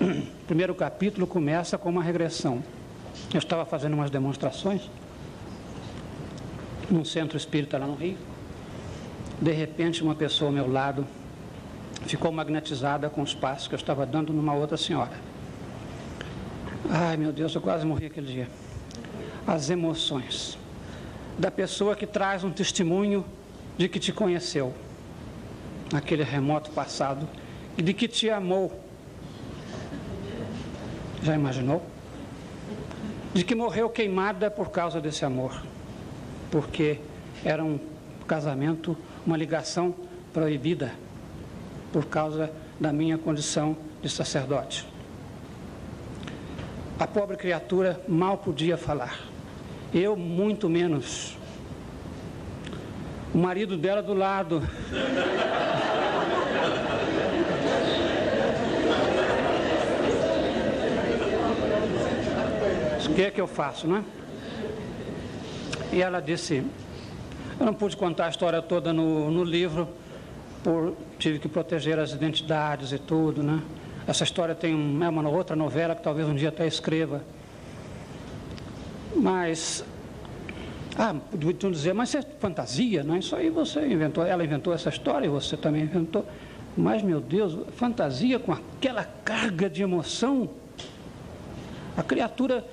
[0.00, 2.62] O primeiro capítulo começa com uma regressão.
[3.34, 4.88] Eu estava fazendo umas demonstrações
[6.90, 8.16] num centro espírita lá no Rio.
[9.42, 11.06] De repente, uma pessoa ao meu lado
[12.06, 15.12] ficou magnetizada com os passos que eu estava dando numa outra senhora.
[16.88, 18.48] Ai, meu Deus, eu quase morri aquele dia
[19.48, 20.58] as emoções
[21.38, 23.24] da pessoa que traz um testemunho
[23.78, 24.74] de que te conheceu
[25.90, 27.26] naquele remoto passado
[27.76, 28.78] e de que te amou.
[31.22, 31.82] Já imaginou?
[33.32, 35.62] De que morreu queimada por causa desse amor,
[36.50, 36.98] porque
[37.42, 37.80] era um
[38.26, 38.94] casamento,
[39.26, 39.94] uma ligação
[40.30, 40.92] proibida
[41.90, 44.86] por causa da minha condição de sacerdote.
[47.00, 49.27] A pobre criatura mal podia falar.
[49.92, 51.34] Eu, muito menos.
[53.34, 54.62] O marido dela do lado.
[63.08, 64.04] O que é que eu faço, né?
[65.90, 66.62] E ela disse:
[67.58, 69.88] Eu não pude contar a história toda no, no livro,
[70.62, 73.62] por, tive que proteger as identidades e tudo, né?
[74.06, 74.72] Essa história tem
[75.02, 77.22] é uma outra novela que talvez um dia até escreva.
[79.14, 79.84] Mas,
[80.96, 83.18] ah, podiam dizer, mas isso é fantasia, não é?
[83.18, 86.26] Isso aí você inventou, ela inventou essa história e você também inventou.
[86.76, 90.50] Mas, meu Deus, fantasia com aquela carga de emoção.
[91.96, 92.64] A criatura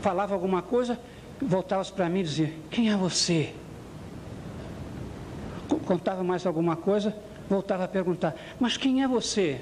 [0.00, 0.98] falava alguma coisa,
[1.40, 3.52] voltava para mim e dizia: Quem é você?
[5.86, 7.16] Contava mais alguma coisa,
[7.48, 9.60] voltava a perguntar: Mas quem é você?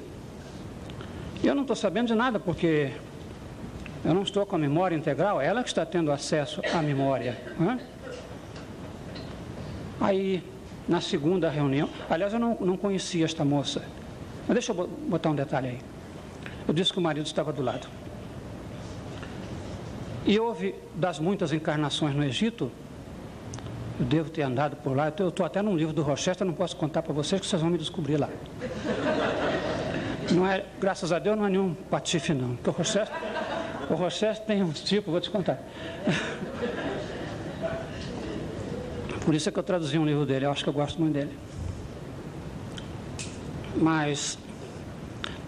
[1.42, 2.92] Eu não estou sabendo de nada, porque
[4.04, 7.36] eu não estou com a memória integral, ela que está tendo acesso à memória.
[7.58, 7.80] Né?
[10.00, 10.42] Aí,
[10.88, 13.84] na segunda reunião, aliás, eu não, não conhecia esta moça.
[14.48, 15.78] Mas deixa eu botar um detalhe aí.
[16.66, 17.86] Eu disse que o marido estava do lado.
[20.24, 22.70] E houve, das muitas encarnações no Egito,
[23.98, 26.76] eu devo ter andado por lá, eu estou até num livro do Rochester, não posso
[26.76, 28.28] contar para vocês que vocês vão me descobrir lá.
[30.32, 33.14] Não é, graças a Deus não é nenhum patife não, porque o Rochester,
[33.90, 35.60] o Rochester tem um tipo, vou te contar.
[39.24, 41.14] Por isso é que eu traduzi um livro dele, eu acho que eu gosto muito
[41.14, 41.36] dele.
[43.76, 44.38] Mas,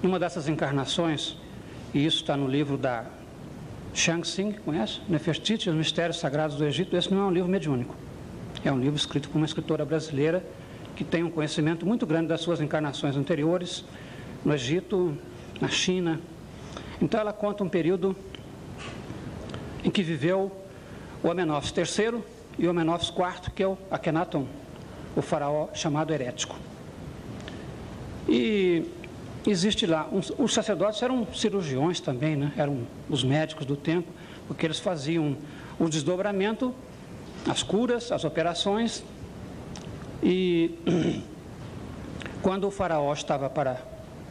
[0.02, 1.36] numa dessas encarnações,
[1.94, 3.06] e isso está no livro da
[3.94, 5.00] Shang Tsing, conhece?
[5.08, 6.96] Nefertiti, os Mistérios Sagrados do Egito.
[6.96, 7.94] Esse não é um livro mediúnico.
[8.64, 10.44] É um livro escrito por uma escritora brasileira
[10.96, 13.84] que tem um conhecimento muito grande das suas encarnações anteriores,
[14.44, 15.16] no Egito,
[15.60, 16.20] na China.
[17.00, 18.16] Então ela conta um período
[19.84, 20.50] em que viveu
[21.22, 22.22] o Amenófis III
[22.58, 24.46] e o Amenófis IV, que é o Akhenaton,
[25.16, 26.56] o faraó chamado herético.
[28.28, 28.84] E
[29.46, 32.52] existe lá, um, os sacerdotes eram cirurgiões também, né?
[32.56, 34.10] eram os médicos do tempo,
[34.46, 35.36] porque eles faziam
[35.78, 36.74] o desdobramento,
[37.48, 39.02] as curas, as operações,
[40.22, 40.78] e
[42.42, 43.80] quando o faraó estava para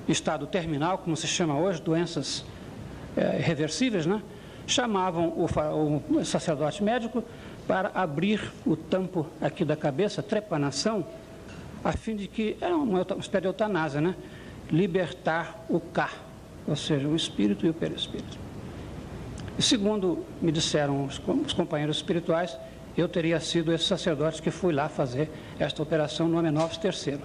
[0.08, 2.45] estado terminal, como se chama hoje, doenças
[3.15, 4.21] é, irreversíveis, né?
[4.71, 7.23] Chamavam o, o sacerdote médico
[7.67, 11.05] para abrir o tampo aqui da cabeça, trepanação,
[11.84, 14.15] a fim de que, era uma espécie de eutanásia, né?
[14.71, 16.10] libertar o cá,
[16.67, 18.38] ou seja, o espírito e o perispírito.
[19.57, 22.57] E segundo me disseram os, os companheiros espirituais,
[22.97, 25.29] eu teria sido esse sacerdote que fui lá fazer
[25.60, 27.19] esta operação no Amenófis III.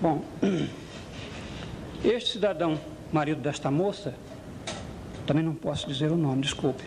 [0.00, 0.22] Bom,
[2.04, 2.78] este cidadão,
[3.12, 4.14] marido desta moça,
[5.26, 6.84] também não posso dizer o nome, desculpe.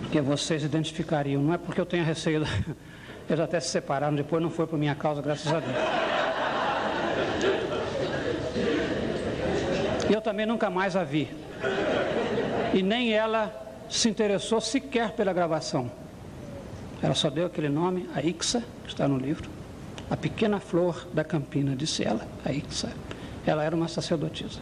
[0.00, 2.44] Porque vocês identificariam, não é porque eu tenho receio.
[3.28, 5.76] Eles até se separaram, depois não foi por minha causa, graças a Deus.
[10.08, 11.28] E eu também nunca mais a vi.
[12.72, 13.52] E nem ela
[13.88, 15.90] se interessou sequer pela gravação.
[17.02, 19.50] Ela só deu aquele nome, a Ixa, que está no livro.
[20.08, 22.92] A pequena flor da campina, disse ela, a Ixa.
[23.44, 24.60] Ela era uma sacerdotisa.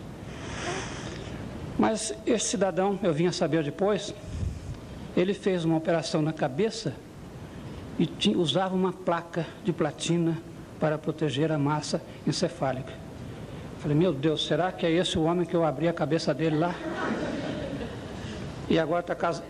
[1.79, 4.15] Mas esse cidadão, eu vim a saber depois,
[5.17, 6.95] ele fez uma operação na cabeça
[7.99, 10.39] e tinha, usava uma placa de platina
[10.79, 12.93] para proteger a massa encefálica.
[13.79, 16.57] Falei, meu Deus, será que é esse o homem que eu abri a cabeça dele
[16.57, 16.75] lá?
[18.69, 19.47] E agora está casado.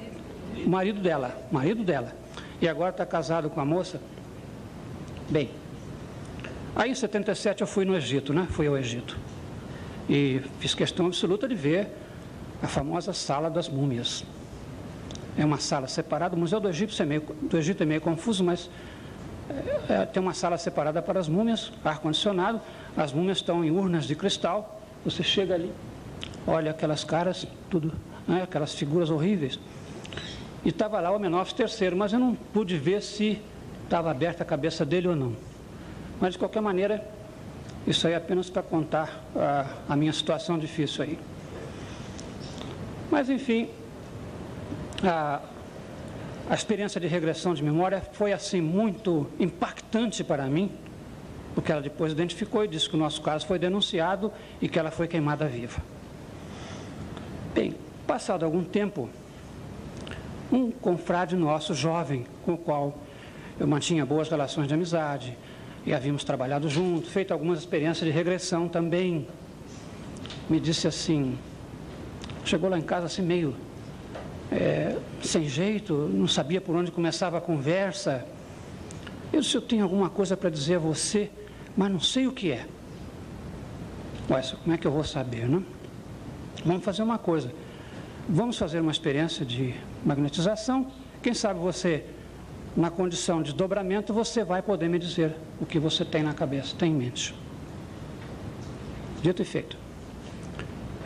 [0.66, 2.12] Marido dela, marido dela.
[2.60, 4.00] E agora está casado com a moça.
[5.28, 5.50] Bem,
[6.74, 8.46] aí em 77 eu fui no Egito, né?
[8.50, 9.16] Fui ao Egito.
[10.08, 11.88] E fiz questão absoluta de ver
[12.62, 14.24] a famosa sala das múmias.
[15.36, 18.44] É uma sala separada, o Museu do Egito é meio, do Egito é meio confuso,
[18.44, 18.70] mas
[19.88, 22.60] é, é tem uma sala separada para as múmias, ar-condicionado,
[22.96, 25.72] as múmias estão em urnas de cristal, você chega ali,
[26.46, 27.92] olha aquelas caras, tudo,
[28.26, 29.58] né, aquelas figuras horríveis.
[30.64, 33.40] E estava lá o Menófis terceiro, mas eu não pude ver se
[33.82, 35.36] estava aberta a cabeça dele ou não.
[36.20, 37.06] Mas de qualquer maneira,
[37.86, 41.18] isso aí é apenas para contar a, a minha situação difícil aí.
[43.10, 43.68] Mas enfim,
[45.02, 45.40] a,
[46.48, 50.70] a experiência de regressão de memória foi assim muito impactante para mim,
[51.54, 54.90] porque ela depois identificou e disse que o nosso caso foi denunciado e que ela
[54.90, 55.80] foi queimada viva.
[57.54, 57.74] Bem,
[58.06, 59.08] passado algum tempo,
[60.50, 62.98] um confrade nosso, jovem, com o qual
[63.58, 65.36] eu mantinha boas relações de amizade
[65.86, 69.28] e havíamos trabalhado juntos, feito algumas experiências de regressão também,
[70.48, 71.38] me disse assim:
[72.44, 73.54] chegou lá em casa assim meio
[74.50, 78.24] é, sem jeito, não sabia por onde começava a conversa.
[79.32, 81.30] Eu disse, eu tenho alguma coisa para dizer a você,
[81.76, 82.66] mas não sei o que é.
[84.30, 85.64] Ué, como é que eu vou saber, não?
[86.64, 87.52] Vamos fazer uma coisa.
[88.28, 90.90] Vamos fazer uma experiência de magnetização.
[91.22, 92.04] Quem sabe você,
[92.76, 96.76] na condição de dobramento, você vai poder me dizer o que você tem na cabeça,
[96.76, 97.34] tem em mente.
[99.20, 99.83] Dito e feito.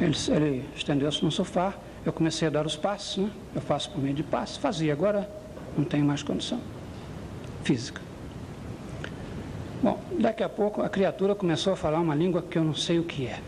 [0.01, 3.31] Ele, ele estendeu-se no sofá, eu comecei a dar os passos, né?
[3.55, 5.29] Eu faço por meio de passos, fazia, agora
[5.77, 6.61] não tenho mais condição
[7.65, 8.01] física.
[9.83, 12.99] Bom, daqui a pouco a criatura começou a falar uma língua que eu não sei
[12.99, 13.41] o que é.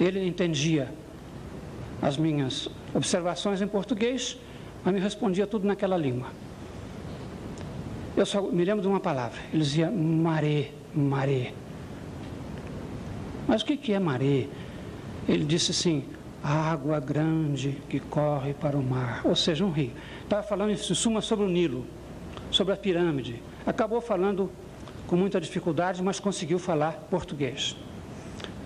[0.00, 0.88] Ele entendia
[2.00, 4.38] as minhas observações em português,
[4.84, 6.28] mas me respondia tudo naquela língua.
[8.16, 9.38] Eu só me lembro de uma palavra.
[9.52, 11.52] Ele dizia maré, maré.
[13.46, 14.46] Mas o que é maré?
[15.28, 16.04] Ele disse assim:
[16.42, 19.92] água grande que corre para o mar, ou seja, um rio.
[20.22, 21.84] Estava falando em suma sobre o Nilo,
[22.50, 23.42] sobre a pirâmide.
[23.66, 24.50] Acabou falando
[25.06, 27.76] com muita dificuldade, mas conseguiu falar português.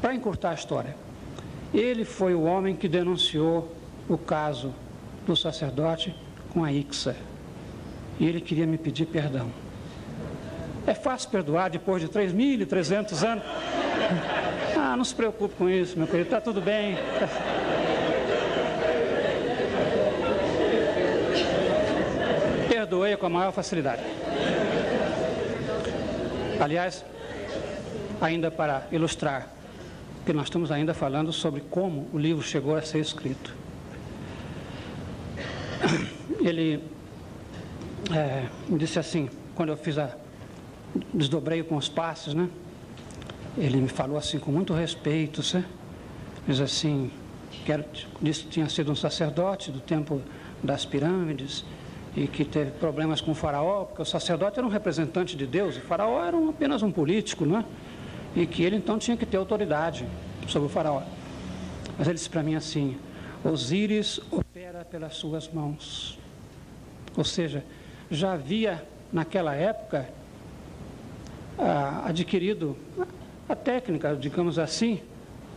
[0.00, 0.96] Para encurtar a história,
[1.72, 3.74] ele foi o homem que denunciou
[4.08, 4.74] o caso
[5.26, 6.14] do sacerdote
[6.50, 7.16] com a Ixa.
[8.20, 9.50] E ele queria me pedir perdão.
[10.86, 13.44] É fácil perdoar depois de 3.300 anos?
[14.84, 16.96] Ah, não se preocupe com isso, meu querido, está tudo bem.
[22.68, 24.02] Perdoei com a maior facilidade.
[26.58, 27.04] Aliás,
[28.20, 29.50] ainda para ilustrar,
[30.26, 33.54] que nós estamos ainda falando sobre como o livro chegou a ser escrito.
[36.40, 36.82] Ele
[38.12, 40.10] é, me disse assim, quando eu fiz a
[41.14, 42.48] desdobrei com os passos, né?
[43.56, 45.42] Ele me falou assim com muito respeito?
[46.46, 47.10] Diz assim,
[47.64, 47.86] que era,
[48.20, 50.22] disse que tinha sido um sacerdote do tempo
[50.62, 51.64] das pirâmides
[52.16, 55.76] e que teve problemas com o faraó, porque o sacerdote era um representante de Deus,
[55.76, 57.64] o faraó era um, apenas um político, né?
[58.34, 60.06] E que ele então tinha que ter autoridade
[60.48, 61.02] sobre o faraó.
[61.98, 62.96] Mas ele disse para mim assim:
[63.44, 66.18] Osíris opera pelas suas mãos.
[67.16, 67.64] Ou seja,
[68.10, 68.82] já havia
[69.12, 70.08] naquela época
[71.58, 72.76] ah, adquirido
[73.52, 75.02] a técnica, digamos assim,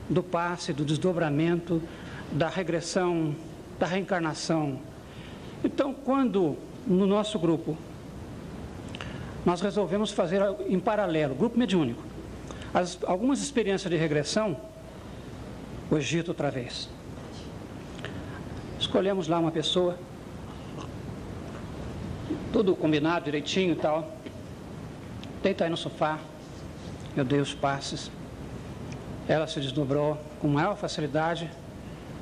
[0.10, 1.82] do passe, do desdobramento,
[2.30, 3.34] da regressão,
[3.80, 4.80] da reencarnação.
[5.64, 7.78] Então, quando no nosso grupo
[9.46, 12.04] nós resolvemos fazer em paralelo, grupo mediúnico,
[12.74, 14.58] as, algumas experiências de regressão,
[15.90, 16.90] o Egito outra vez.
[18.78, 19.98] Escolhemos lá uma pessoa,
[22.52, 24.18] tudo combinado direitinho e tal.
[25.42, 26.20] Deita aí no sofá,
[27.16, 28.12] eu dei os passes.
[29.28, 31.50] Ela se desdobrou com maior facilidade.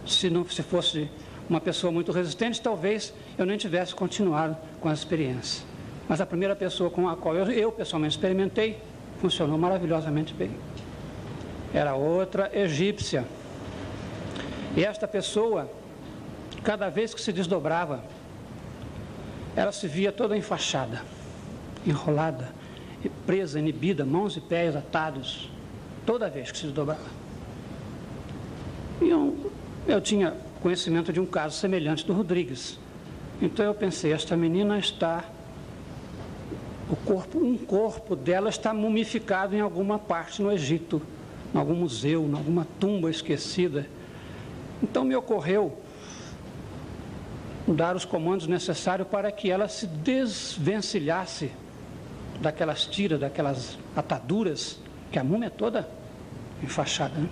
[0.05, 1.09] Se não se fosse
[1.49, 5.65] uma pessoa muito resistente, talvez eu nem tivesse continuado com a experiência.
[6.07, 8.79] Mas a primeira pessoa com a qual eu, eu pessoalmente experimentei
[9.19, 10.51] funcionou maravilhosamente bem.
[11.73, 13.25] Era outra egípcia.
[14.75, 15.69] E esta pessoa,
[16.63, 18.03] cada vez que se desdobrava,
[19.55, 21.01] ela se via toda enfaixada,
[21.85, 22.49] enrolada,
[23.09, 25.49] presa, inibida, mãos e pés atados,
[26.05, 27.01] toda vez que se desdobrava.
[29.01, 29.51] E eu,
[29.87, 32.79] eu tinha conhecimento de um caso semelhante do Rodrigues.
[33.41, 35.25] Então eu pensei, esta menina está
[36.89, 41.01] o corpo, um corpo dela está mumificado em alguma parte no Egito,
[41.53, 43.87] em algum museu, em alguma tumba esquecida.
[44.81, 45.77] Então me ocorreu
[47.67, 51.51] dar os comandos necessários para que ela se desvencilhasse
[52.41, 54.79] daquelas tiras, daquelas ataduras,
[55.11, 55.87] que a múmia é toda
[56.61, 57.13] enfaixada.
[57.15, 57.29] Né?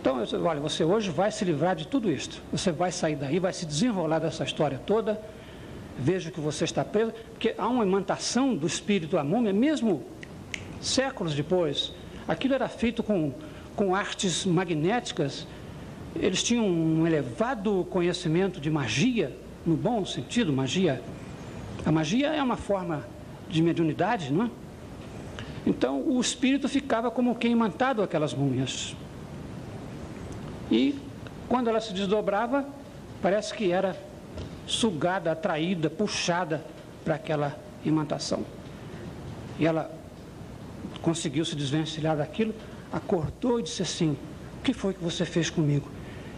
[0.00, 2.40] Então, eu disse, olha, você hoje vai se livrar de tudo isto.
[2.52, 5.20] Você vai sair daí, vai se desenrolar dessa história toda.
[5.98, 10.04] Veja que você está preso, porque há uma imantação do espírito à múmia, mesmo
[10.80, 11.92] séculos depois.
[12.28, 13.32] Aquilo era feito com,
[13.74, 15.46] com artes magnéticas
[16.20, 21.02] eles tinham um elevado conhecimento de magia, no bom sentido, magia.
[21.84, 23.06] A magia é uma forma
[23.48, 24.50] de mediunidade, não é?
[25.66, 28.94] Então o espírito ficava como quem mantado aquelas múmias.
[30.70, 30.98] E
[31.48, 32.66] quando ela se desdobrava,
[33.20, 33.96] parece que era
[34.66, 36.64] sugada, atraída, puxada
[37.04, 38.44] para aquela imantação.
[39.58, 39.90] E ela
[41.02, 42.54] conseguiu se desvencilhar daquilo,
[42.92, 44.16] acordou e disse assim:
[44.60, 45.90] O que foi que você fez comigo?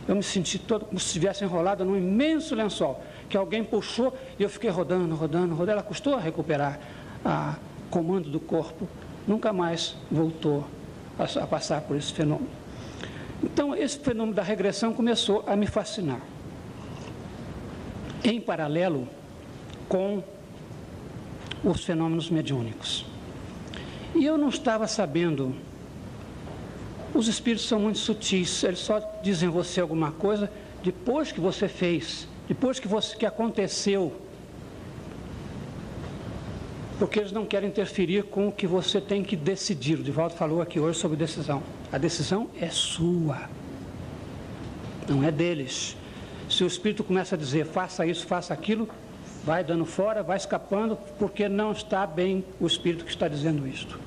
[0.08, 4.42] eu me senti todo como se estivesse enrolado num imenso lençol, que alguém puxou e
[4.42, 5.72] eu fiquei rodando, rodando, rodando.
[5.72, 6.80] Ela custou a recuperar
[7.24, 7.56] a
[7.90, 8.88] comando do corpo,
[9.26, 10.66] nunca mais voltou
[11.18, 12.50] a, a passar por esse fenômeno.
[13.42, 16.20] Então, esse fenômeno da regressão começou a me fascinar.
[18.24, 19.08] Em paralelo
[19.88, 20.22] com
[21.62, 23.06] os fenômenos mediúnicos.
[24.14, 25.54] E eu não estava sabendo
[27.14, 30.50] os espíritos são muito sutis, eles só dizem você alguma coisa
[30.82, 34.12] depois que você fez, depois que, você, que aconteceu.
[36.98, 40.00] Porque eles não querem interferir com o que você tem que decidir.
[40.00, 41.62] O Divaldo falou aqui hoje sobre decisão.
[41.92, 43.48] A decisão é sua,
[45.08, 45.96] não é deles.
[46.50, 48.88] Se o espírito começa a dizer faça isso, faça aquilo,
[49.44, 54.00] vai dando fora, vai escapando, porque não está bem o espírito que está dizendo isto.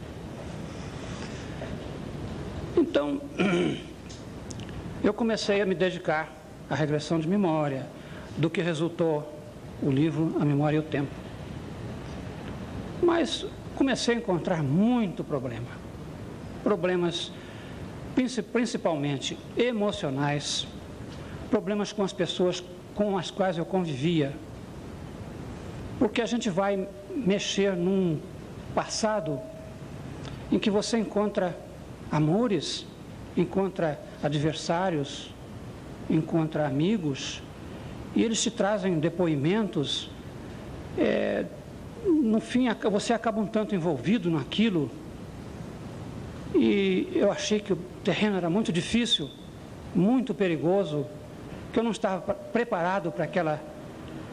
[2.75, 3.21] Então,
[5.03, 6.29] eu comecei a me dedicar
[6.69, 7.87] à regressão de memória,
[8.37, 9.31] do que resultou
[9.81, 11.11] o livro A Memória e o Tempo.
[13.01, 15.67] Mas comecei a encontrar muito problema.
[16.63, 17.31] Problemas
[18.51, 20.67] principalmente emocionais,
[21.49, 22.63] problemas com as pessoas
[22.93, 24.33] com as quais eu convivia.
[25.97, 28.19] Porque a gente vai mexer num
[28.75, 29.39] passado
[30.51, 31.57] em que você encontra
[32.11, 32.85] amores,
[33.35, 35.33] encontra adversários,
[36.09, 37.41] encontra amigos,
[38.15, 40.09] e eles te trazem depoimentos.
[40.97, 41.45] É,
[42.05, 44.89] no fim, você acaba um tanto envolvido naquilo.
[46.53, 49.29] E eu achei que o terreno era muito difícil,
[49.95, 51.05] muito perigoso,
[51.71, 53.61] que eu não estava preparado para aquela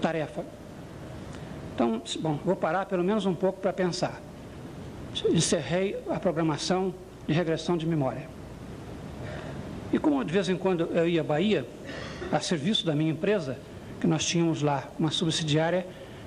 [0.01, 0.45] tarefa.
[1.75, 4.21] Então, bom, vou parar pelo menos um pouco para pensar.
[5.31, 6.93] encerrei a programação
[7.27, 8.29] de regressão de memória.
[9.93, 11.65] E como de vez em quando eu ia à Bahia,
[12.33, 13.59] a serviço da minha empresa,
[14.01, 15.87] que nós tínhamos lá uma subsidiária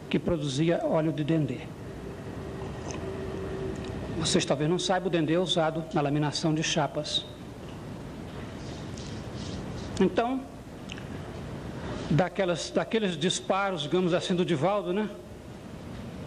[0.10, 1.60] que produzia óleo de dendê.
[4.18, 7.26] Vocês talvez não saibam, o dendê é usado na laminação de chapas.
[10.00, 10.42] Então,
[12.10, 15.10] daquelas, daqueles disparos, digamos assim, do Divaldo, né?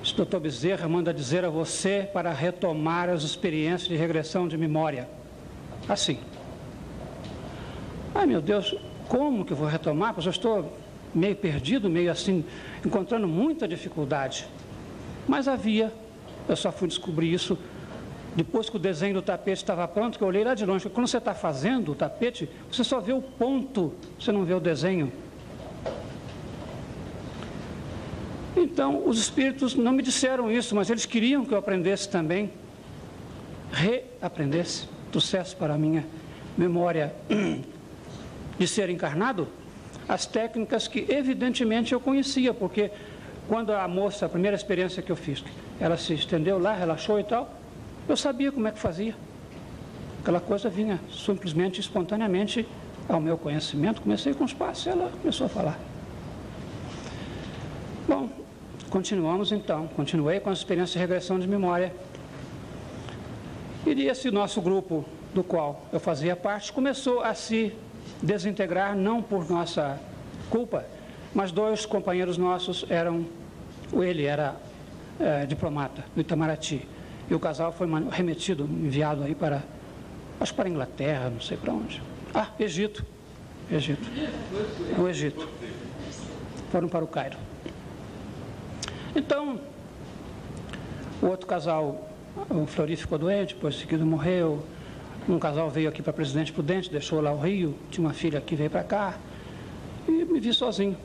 [0.03, 5.09] O doutor Bezerra manda dizer a você para retomar as experiências de regressão de memória.
[5.89, 6.19] Assim.
[8.15, 8.77] Ai meu Deus,
[9.09, 10.15] como que eu vou retomar?
[10.15, 10.73] Pois eu estou
[11.15, 12.45] meio perdido, meio assim,
[12.85, 14.47] encontrando muita dificuldade.
[15.29, 15.93] Mas havia,
[16.49, 17.59] eu só fui descobrir isso
[18.37, 20.89] depois que o desenho do tapete estava pronto, que eu olhei lá de longe.
[20.89, 24.61] Quando você está fazendo o tapete, você só vê o ponto, você não vê o
[24.61, 25.13] desenho.
[28.57, 32.51] Então, os espíritos não me disseram isso, mas eles queriam que eu aprendesse também,
[33.73, 36.05] reaprendesse, trouxesse para a minha
[36.57, 37.15] memória
[38.59, 39.49] de ser encarnado
[40.09, 42.91] as técnicas que evidentemente eu conhecia, porque
[43.49, 45.45] quando a moça, a primeira experiência que eu fiz,
[45.81, 47.55] ela se estendeu lá, relaxou e tal,
[48.09, 49.15] eu sabia como é que fazia.
[50.21, 52.67] Aquela coisa vinha simplesmente, espontaneamente
[53.09, 54.01] ao meu conhecimento.
[54.01, 55.79] Comecei com os passos e ela começou a falar.
[58.09, 58.31] Bom,
[58.89, 59.87] continuamos então.
[59.89, 61.93] Continuei com as experiências de regressão de memória.
[63.87, 67.75] E esse nosso grupo, do qual eu fazia parte, começou a se
[68.23, 70.01] desintegrar, não por nossa
[70.51, 70.85] culpa,
[71.35, 73.27] mas dois companheiros nossos eram.
[73.93, 74.57] Ele era
[75.21, 76.89] é, diplomata do Itamaraty
[77.31, 79.63] e o casal foi remetido, enviado aí para,
[80.41, 82.03] acho para a Inglaterra, não sei para onde.
[82.35, 83.05] Ah, Egito.
[83.71, 84.09] Egito.
[84.99, 85.49] O Egito.
[86.71, 87.39] Foram para o Cairo.
[89.15, 89.61] Então,
[91.23, 92.11] o outro casal,
[92.51, 94.63] o Flori ficou doente, depois seguido morreu.
[95.29, 98.55] Um casal veio aqui para Presidente Prudente, deixou lá o Rio, tinha uma filha que
[98.55, 99.15] veio para cá.
[100.07, 100.97] E me vi sozinho.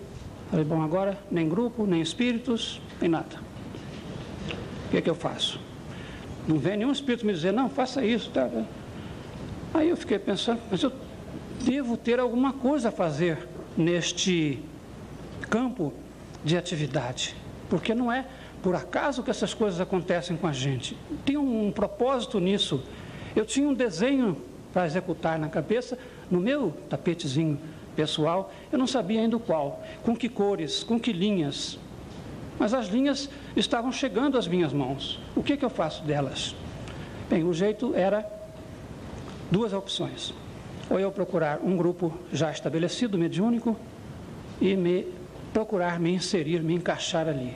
[0.50, 3.40] Falei, bom, agora nem grupo, nem espíritos, nem nada.
[4.88, 5.60] O que é que eu faço?
[6.48, 8.30] Não vem nenhum espírito me dizer, não, faça isso.
[8.32, 8.50] Tá?
[9.74, 10.92] Aí eu fiquei pensando, mas eu
[11.64, 13.48] devo ter alguma coisa a fazer
[13.78, 14.60] neste
[15.50, 15.94] campo
[16.44, 17.36] de atividade.
[17.70, 18.26] Porque não é
[18.62, 20.98] por acaso que essas coisas acontecem com a gente.
[21.24, 22.84] Tem um propósito nisso.
[23.36, 24.38] Eu tinha um desenho
[24.74, 25.98] para executar na cabeça,
[26.30, 27.60] no meu tapetezinho
[27.96, 31.78] pessoal, eu não sabia ainda qual, com que cores, com que linhas.
[32.58, 35.20] Mas as linhas estavam chegando às minhas mãos.
[35.36, 36.56] O que, que eu faço delas?
[37.30, 38.26] Bem, o jeito era
[39.52, 40.34] duas opções.
[40.90, 43.78] Ou eu procurar um grupo já estabelecido, mediúnico,
[44.62, 45.08] e me
[45.54, 47.56] procurar me inserir, me encaixar ali.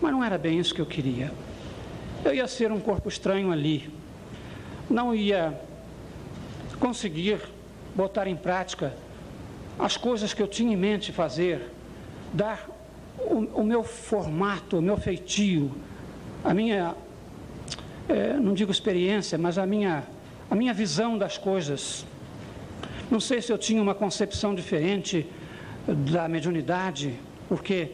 [0.00, 1.32] Mas não era bem isso que eu queria.
[2.24, 3.90] Eu ia ser um corpo estranho ali.
[4.88, 5.58] Não ia
[6.78, 7.40] conseguir
[7.94, 8.94] botar em prática
[9.78, 11.70] as coisas que eu tinha em mente fazer,
[12.32, 12.68] dar
[13.18, 15.72] o, o meu formato, o meu feitio,
[16.44, 16.94] a minha,
[18.08, 20.04] é, não digo experiência, mas a minha,
[20.50, 22.04] a minha visão das coisas.
[23.10, 25.26] Não sei se eu tinha uma concepção diferente
[25.86, 27.14] da mediunidade,
[27.48, 27.92] porque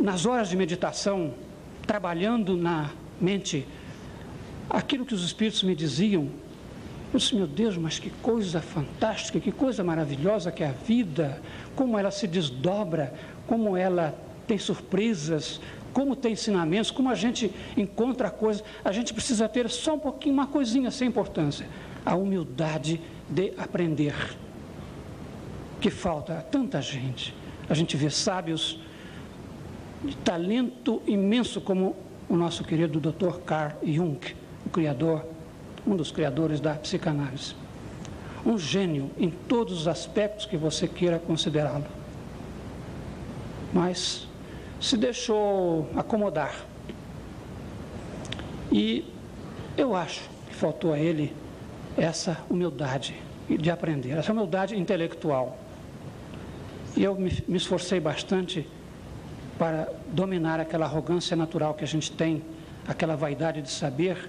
[0.00, 1.34] nas horas de meditação,
[1.86, 2.90] trabalhando na
[3.20, 3.66] mente,
[4.68, 6.28] aquilo que os espíritos me diziam,
[7.12, 11.40] eu disse, meu Deus, mas que coisa fantástica, que coisa maravilhosa que é a vida,
[11.76, 13.14] como ela se desdobra,
[13.46, 15.60] como ela tem surpresas,
[15.92, 18.64] como tem ensinamentos, como a gente encontra coisas.
[18.84, 21.68] A gente precisa ter só um pouquinho, uma coisinha sem importância:
[22.04, 23.00] a humildade
[23.30, 24.14] de aprender.
[25.80, 27.34] Que falta a tanta gente.
[27.68, 28.80] A gente vê sábios
[30.02, 31.94] de talento imenso, como
[32.28, 33.38] o nosso querido Dr.
[33.46, 34.18] Carl Jung,
[34.74, 35.24] criador,
[35.86, 37.54] um dos criadores da psicanálise
[38.44, 41.86] um gênio em todos os aspectos que você queira considerá-lo.
[43.72, 44.28] Mas
[44.80, 46.54] se deixou acomodar.
[48.70, 49.10] E
[49.76, 51.34] eu acho que faltou a ele
[51.96, 53.16] essa humildade
[53.48, 55.58] de aprender, essa humildade intelectual.
[56.96, 58.68] E eu me, me esforcei bastante
[59.58, 62.42] para dominar aquela arrogância natural que a gente tem,
[62.86, 64.28] aquela vaidade de saber,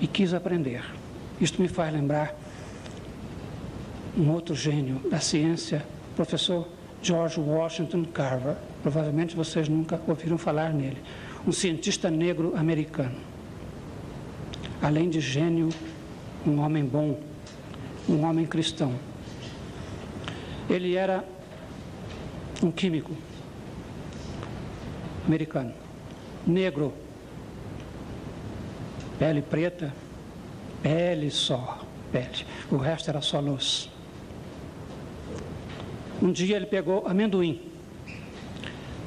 [0.00, 0.84] e quis aprender.
[1.40, 2.34] Isto me faz lembrar
[4.16, 5.84] um outro gênio da ciência,
[6.16, 6.66] professor
[7.02, 8.56] George Washington Carver.
[8.82, 10.98] Provavelmente vocês nunca ouviram falar nele.
[11.46, 13.16] Um cientista negro americano.
[14.82, 15.68] Além de gênio,
[16.46, 17.20] um homem bom,
[18.08, 18.94] um homem cristão.
[20.68, 21.24] Ele era
[22.62, 23.12] um químico
[25.26, 25.72] americano,
[26.46, 26.92] negro,
[29.18, 29.92] pele preta,
[30.82, 31.80] pele só,
[32.12, 32.46] pele.
[32.70, 33.90] O resto era só luz.
[36.22, 37.60] Um dia ele pegou amendoim,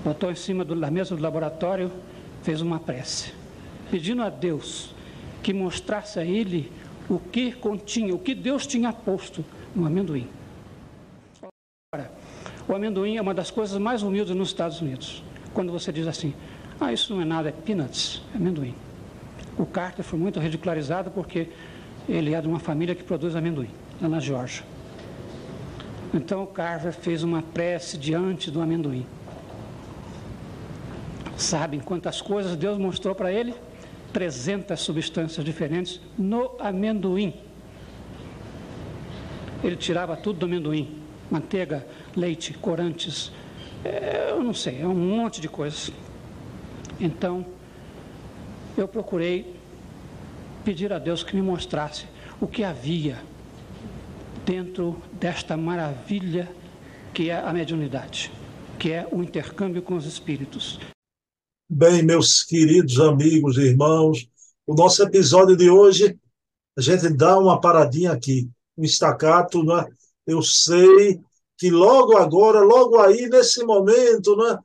[0.03, 1.91] botou em cima do, da mesa do laboratório,
[2.41, 3.33] fez uma prece,
[3.89, 4.93] pedindo a Deus
[5.43, 6.71] que mostrasse a ele
[7.09, 9.43] o que continha, o que Deus tinha posto
[9.75, 10.27] no amendoim.
[11.93, 12.09] Ora,
[12.67, 15.21] o amendoim é uma das coisas mais humildes nos Estados Unidos.
[15.53, 16.33] Quando você diz assim,
[16.79, 18.73] ah, isso não é nada, é peanuts, é amendoim.
[19.57, 21.49] O Carter foi muito ridicularizado porque
[22.07, 23.69] ele é de uma família que produz amendoim,
[24.01, 24.63] lá na Geórgia.
[26.13, 29.05] Então o Carver fez uma prece diante do amendoim.
[31.37, 33.55] Sabem quantas coisas Deus mostrou para ele?
[34.11, 37.33] 300 substâncias diferentes no amendoim.
[39.63, 40.99] Ele tirava tudo do amendoim:
[41.29, 43.31] manteiga, leite, corantes,
[43.85, 45.91] é, eu não sei, é um monte de coisas.
[46.99, 47.45] Então,
[48.77, 49.55] eu procurei
[50.63, 52.05] pedir a Deus que me mostrasse
[52.39, 53.21] o que havia
[54.45, 56.51] dentro desta maravilha
[57.13, 58.31] que é a mediunidade,
[58.79, 60.79] que é o intercâmbio com os espíritos.
[61.69, 64.29] Bem, meus queridos amigos e irmãos,
[64.65, 66.17] o nosso episódio de hoje,
[66.77, 69.85] a gente dá uma paradinha aqui, um estacato, né?
[70.25, 71.19] Eu sei
[71.57, 74.57] que logo agora, logo aí, nesse momento, né?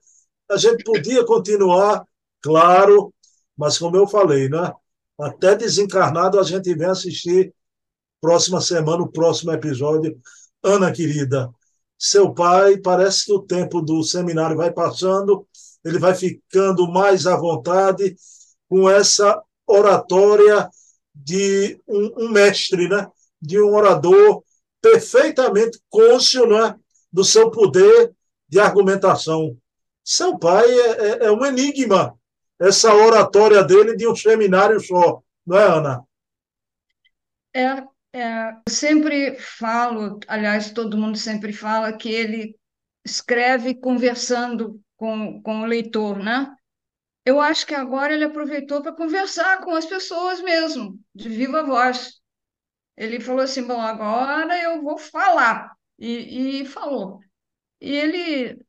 [0.50, 2.06] A gente podia continuar,
[2.40, 3.12] claro,
[3.56, 4.72] mas como eu falei, né?
[5.18, 7.54] Até desencarnado a gente vem assistir
[8.20, 10.18] próxima semana, o próximo episódio.
[10.62, 11.50] Ana querida,
[11.98, 15.46] seu pai, parece que o tempo do seminário vai passando
[15.86, 18.16] ele vai ficando mais à vontade
[18.68, 20.68] com essa oratória
[21.14, 23.08] de um, um mestre, né?
[23.40, 24.42] de um orador
[24.82, 26.74] perfeitamente cônscio né?
[27.12, 28.12] do seu poder
[28.48, 29.56] de argumentação.
[30.02, 32.18] Seu pai é, é, é um enigma,
[32.60, 36.04] essa oratória dele de um seminário só, não é, Ana?
[37.54, 42.56] É, é, eu sempre falo, aliás, todo mundo sempre fala que ele
[43.04, 46.54] escreve conversando com, com o leitor, né?
[47.24, 52.20] Eu acho que agora ele aproveitou para conversar com as pessoas mesmo, de viva voz.
[52.96, 55.76] Ele falou assim: bom, agora eu vou falar.
[55.98, 57.20] E, e falou.
[57.80, 58.65] E ele.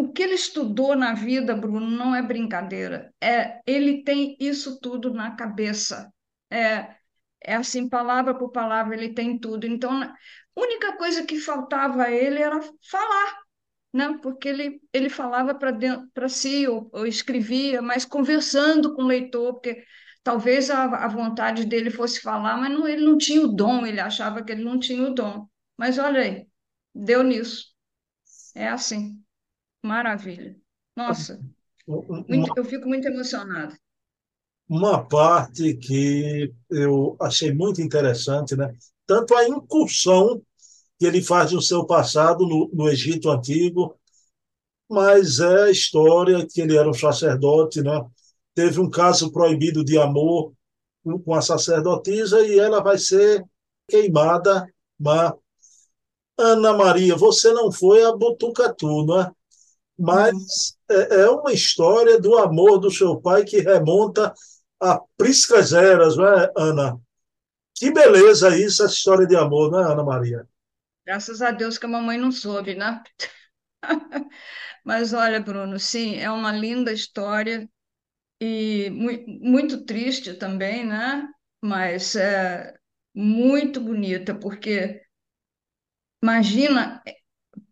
[0.00, 3.12] O que ele estudou na vida, Bruno, não é brincadeira.
[3.20, 6.10] É, ele tem isso tudo na cabeça.
[6.50, 6.96] É,
[7.42, 9.66] é assim, palavra por palavra, ele tem tudo.
[9.66, 10.14] Então, a
[10.56, 13.40] única coisa que faltava a ele era falar
[13.92, 14.18] né?
[14.22, 19.84] porque ele, ele falava para si ou, ou, escrevia, mas conversando com o leitor, porque
[20.22, 24.00] talvez a, a vontade dele fosse falar, mas não, ele não tinha o dom, ele
[24.00, 25.48] achava que ele não tinha o dom.
[25.76, 26.46] Mas olha aí,
[26.94, 27.74] deu nisso.
[28.54, 29.19] É assim.
[29.82, 30.56] Maravilha.
[30.96, 31.40] Nossa,
[31.86, 33.76] muito, eu fico muito emocionada.
[34.68, 38.72] Uma parte que eu achei muito interessante, né?
[39.06, 40.40] Tanto a incursão
[40.98, 43.98] que ele faz no seu passado no, no Egito Antigo,
[44.88, 48.04] mas é a história que ele era um sacerdote, né?
[48.54, 50.52] Teve um caso proibido de amor
[51.24, 53.44] com a sacerdotisa e ela vai ser
[53.88, 54.66] queimada.
[54.98, 55.32] Mas,
[56.38, 59.32] Ana Maria, você não foi a Botucatu, não é?
[60.00, 64.32] Mas é, é uma história do amor do seu pai que remonta
[64.80, 66.98] a priscas eras, não é, Ana?
[67.74, 70.48] Que beleza isso, essa história de amor, não é, Ana Maria?
[71.04, 73.02] Graças a Deus que a mamãe não soube, né?
[74.82, 77.68] Mas olha, Bruno, sim, é uma linda história
[78.40, 81.28] e muito, muito triste também, né?
[81.62, 82.74] Mas é
[83.14, 85.02] muito bonita, porque
[86.22, 87.02] imagina,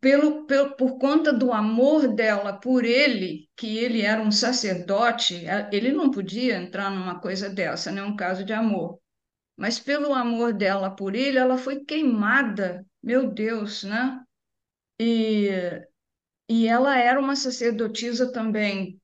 [0.01, 5.93] pelo, pelo, por conta do amor dela por ele, que ele era um sacerdote, ele
[5.93, 8.03] não podia entrar numa coisa dessa, né?
[8.03, 8.99] Um caso de amor.
[9.57, 14.23] Mas pelo amor dela por ele, ela foi queimada meu Deus, né?
[15.01, 15.49] E,
[16.49, 19.01] e ela era uma sacerdotisa também.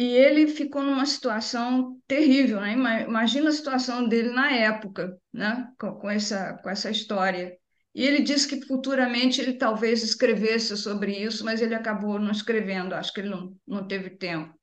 [0.00, 2.72] E ele ficou numa situação terrível, né?
[2.72, 5.72] Imagina a situação dele na época, né?
[5.78, 7.58] Com, com essa, com essa história.
[7.98, 12.94] E ele disse que futuramente ele talvez escrevesse sobre isso, mas ele acabou não escrevendo,
[12.94, 14.54] acho que ele não, não teve tempo.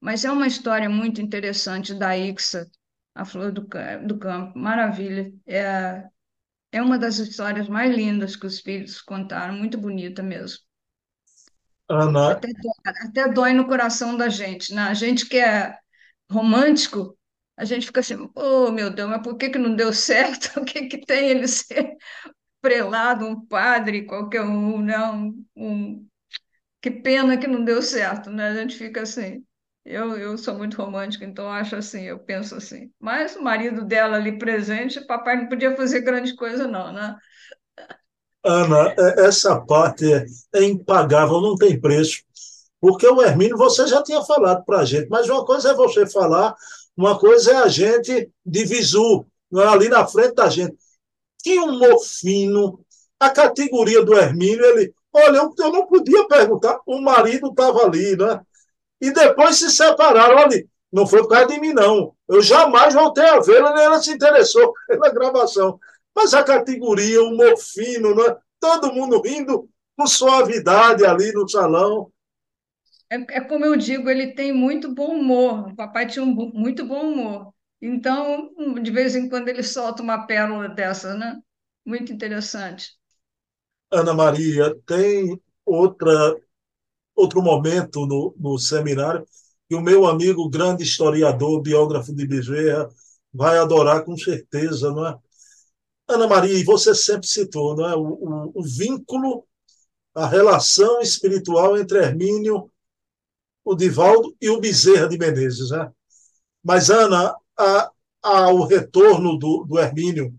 [0.00, 2.70] Mas é uma história muito interessante da Ixa,
[3.12, 3.66] a Flor do,
[4.06, 5.32] do Campo, maravilha.
[5.44, 6.04] É,
[6.70, 10.58] é uma das histórias mais lindas que os filhos contaram, muito bonita mesmo.
[11.88, 12.30] Ana.
[12.30, 12.48] Até,
[12.86, 14.82] até dói no coração da gente, né?
[14.82, 15.76] A gente que é
[16.30, 17.18] romântico,
[17.56, 20.52] a gente fica assim, oh meu Deus, mas por que, que não deu certo?
[20.60, 21.96] O que, que tem ele ser
[22.64, 25.34] prelado, um padre, qualquer um, não?
[25.54, 26.08] Um...
[26.80, 28.48] Que pena que não deu certo, né?
[28.48, 29.44] A gente fica assim.
[29.84, 32.90] Eu, eu sou muito romântica, então acho assim, eu penso assim.
[32.98, 37.14] Mas o marido dela ali presente, papai não podia fazer grande coisa, não, né?
[38.42, 40.10] Ana, é, essa parte
[40.54, 42.22] é, impagável, não tem preço.
[42.80, 46.06] Porque o Hermínio, você já tinha falado para a gente, mas uma coisa é você
[46.06, 46.54] falar,
[46.96, 50.74] uma coisa é a gente de visu, é ali na frente da gente.
[51.44, 52.80] Tinha um mofino,
[53.20, 58.16] a categoria do Hermínio, ele, olha, eu, eu não podia perguntar, o marido estava ali,
[58.16, 58.40] né?
[59.04, 60.36] e depois se separaram.
[60.36, 62.14] Olha, não foi por causa de mim, não.
[62.26, 65.78] Eu jamais voltei a vê-la, nem ela se interessou pela gravação.
[66.16, 68.36] Mas a categoria, o mofino, né?
[68.58, 72.10] todo mundo rindo com suavidade ali no salão.
[73.10, 75.68] É, é, como eu digo, ele tem muito bom humor.
[75.68, 77.52] O papai tinha um muito bom humor.
[77.86, 78.50] Então,
[78.82, 81.38] de vez em quando ele solta uma pérola dessa, né?
[81.84, 82.92] Muito interessante.
[83.90, 86.34] Ana Maria, tem outra
[87.14, 89.26] outro momento no, no seminário,
[89.68, 92.88] que o meu amigo, grande historiador, biógrafo de Bezerra,
[93.32, 95.18] vai adorar com certeza, não é?
[96.08, 97.94] Ana Maria, e você sempre citou não é?
[97.94, 99.46] o, o, o vínculo,
[100.14, 102.70] a relação espiritual entre Hermínio,
[103.62, 105.70] o Divaldo e o Bezerra de Menezes.
[105.70, 105.92] Né?
[106.62, 107.90] Mas, Ana, a,
[108.22, 110.34] a, o retorno do, do Hermínio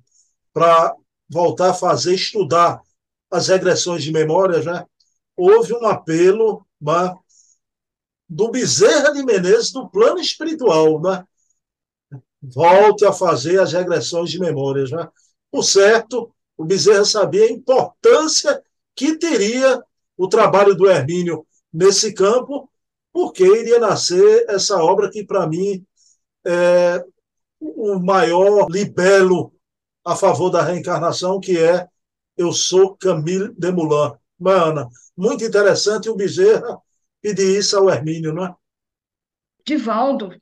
[0.53, 0.95] para
[1.29, 2.81] voltar a fazer, estudar
[3.29, 4.85] as regressões de memória, né?
[5.35, 7.13] houve um apelo né,
[8.27, 11.01] do Bezerra de Menezes do plano espiritual.
[11.01, 11.25] Né?
[12.41, 14.91] Volte a fazer as regressões de memórias.
[14.91, 15.07] Né?
[15.51, 18.63] Por certo, o Bezerra sabia a importância
[18.95, 19.81] que teria
[20.17, 22.69] o trabalho do Hermínio nesse campo,
[23.11, 25.85] porque iria nascer essa obra que, para mim,
[26.45, 27.03] é
[27.59, 29.53] o maior libelo
[30.05, 31.87] a favor da reencarnação, que é
[32.37, 34.17] Eu Sou Camille Desmoulins.
[34.37, 36.77] Mana, muito interessante, o Bezerra
[37.21, 38.55] pedir isso ao Hermínio, não é?
[39.65, 40.35] Divaldo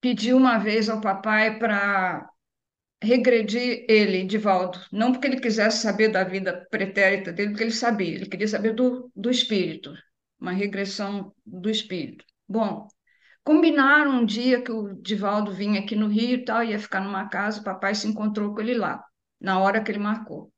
[0.00, 2.28] pediu uma vez ao papai para
[3.02, 8.14] regredir ele, Divaldo, não porque ele quisesse saber da vida pretérita dele, porque ele sabia,
[8.14, 9.92] ele queria saber do, do espírito,
[10.38, 12.24] uma regressão do espírito.
[12.48, 12.86] Bom,
[13.44, 17.28] combinaram um dia que o Divaldo vinha aqui no Rio e tal, ia ficar numa
[17.28, 19.02] casa, o papai se encontrou com ele lá,
[19.40, 20.52] na hora que ele marcou.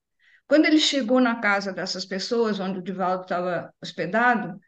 [0.47, 4.59] Quando ele chegou na casa dessas pessoas, onde o Divaldo estava hospedado,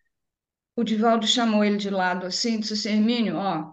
[0.75, 3.73] o Divaldo chamou ele de lado assim disse assim, Hermínio, ó,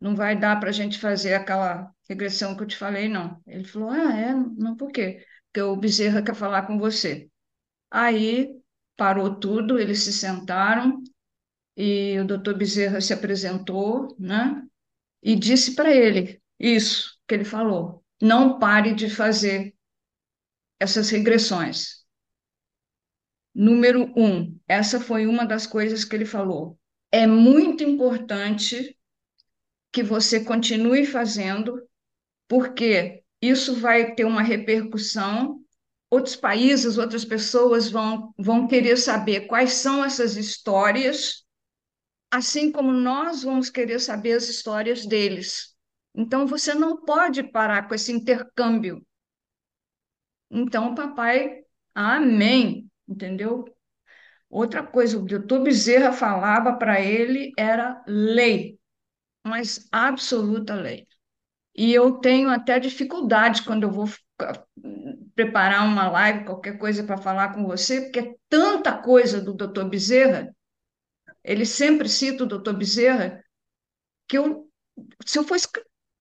[0.00, 3.40] não vai dar para a gente fazer aquela regressão que eu te falei, não.
[3.46, 4.34] Ele falou, ah, é?
[4.34, 5.24] Não, por quê?
[5.46, 7.28] Porque o Bezerra quer falar com você.
[7.90, 8.50] Aí
[8.96, 11.02] parou tudo, eles se sentaram
[11.76, 14.62] e o doutor Bezerra se apresentou, né?
[15.22, 19.74] E disse para ele isso que ele falou: não pare de fazer
[20.78, 22.04] essas regressões.
[23.54, 26.78] Número um, essa foi uma das coisas que ele falou.
[27.12, 28.96] É muito importante
[29.92, 31.80] que você continue fazendo,
[32.48, 35.60] porque isso vai ter uma repercussão.
[36.10, 41.43] Outros países, outras pessoas vão, vão querer saber quais são essas histórias,
[42.36, 45.74] assim como nós vamos querer saber as histórias deles.
[46.14, 49.04] Então, você não pode parar com esse intercâmbio
[50.54, 51.64] então, papai,
[51.94, 53.64] amém, entendeu?
[54.48, 58.78] Outra coisa, o doutor Bezerra falava para ele era lei,
[59.44, 61.08] mas absoluta lei.
[61.74, 64.06] E eu tenho até dificuldade quando eu vou
[65.34, 69.88] preparar uma live, qualquer coisa para falar com você, porque é tanta coisa do doutor
[69.88, 70.53] Bezerra,
[71.44, 73.44] ele sempre cita o doutor Bezerra,
[74.26, 74.70] que eu,
[75.26, 75.68] se eu fosse,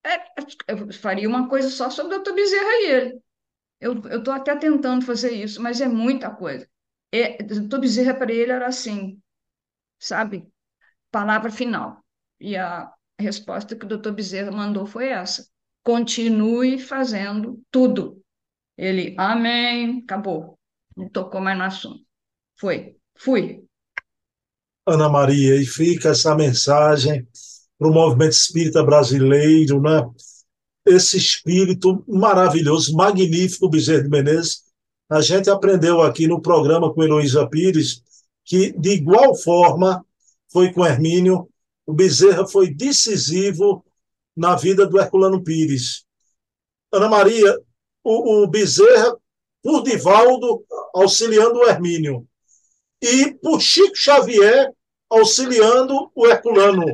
[0.05, 0.17] é,
[0.67, 3.21] eu faria uma coisa só sobre o doutor Bezerra e ele.
[3.79, 6.67] Eu estou até tentando fazer isso, mas é muita coisa.
[7.11, 9.21] É, doutor Bezerra para ele era assim,
[9.99, 10.47] sabe?
[11.11, 12.03] Palavra final.
[12.39, 15.47] E a resposta que o doutor Bezerra mandou foi essa.
[15.83, 18.21] Continue fazendo tudo.
[18.77, 20.57] Ele, amém, acabou.
[20.95, 22.05] Não tocou mais no assunto.
[22.57, 23.63] Foi, fui.
[24.85, 27.27] Ana Maria, e fica essa mensagem
[27.77, 30.03] para o movimento espírita brasileiro, né?
[30.85, 34.63] esse espírito maravilhoso, magnífico, Bezerra de Menezes.
[35.09, 38.01] A gente aprendeu aqui no programa com Heloísa Pires
[38.43, 40.05] que, de igual forma,
[40.51, 41.49] foi com Hermínio,
[41.85, 43.83] o Bezerra foi decisivo
[44.35, 46.05] na vida do Herculano Pires.
[46.91, 47.57] Ana Maria,
[48.03, 49.15] o, o Bezerra,
[49.61, 52.27] por Divaldo, auxiliando o Hermínio.
[53.03, 54.71] E por Chico Xavier,
[55.09, 56.85] auxiliando o Herculano.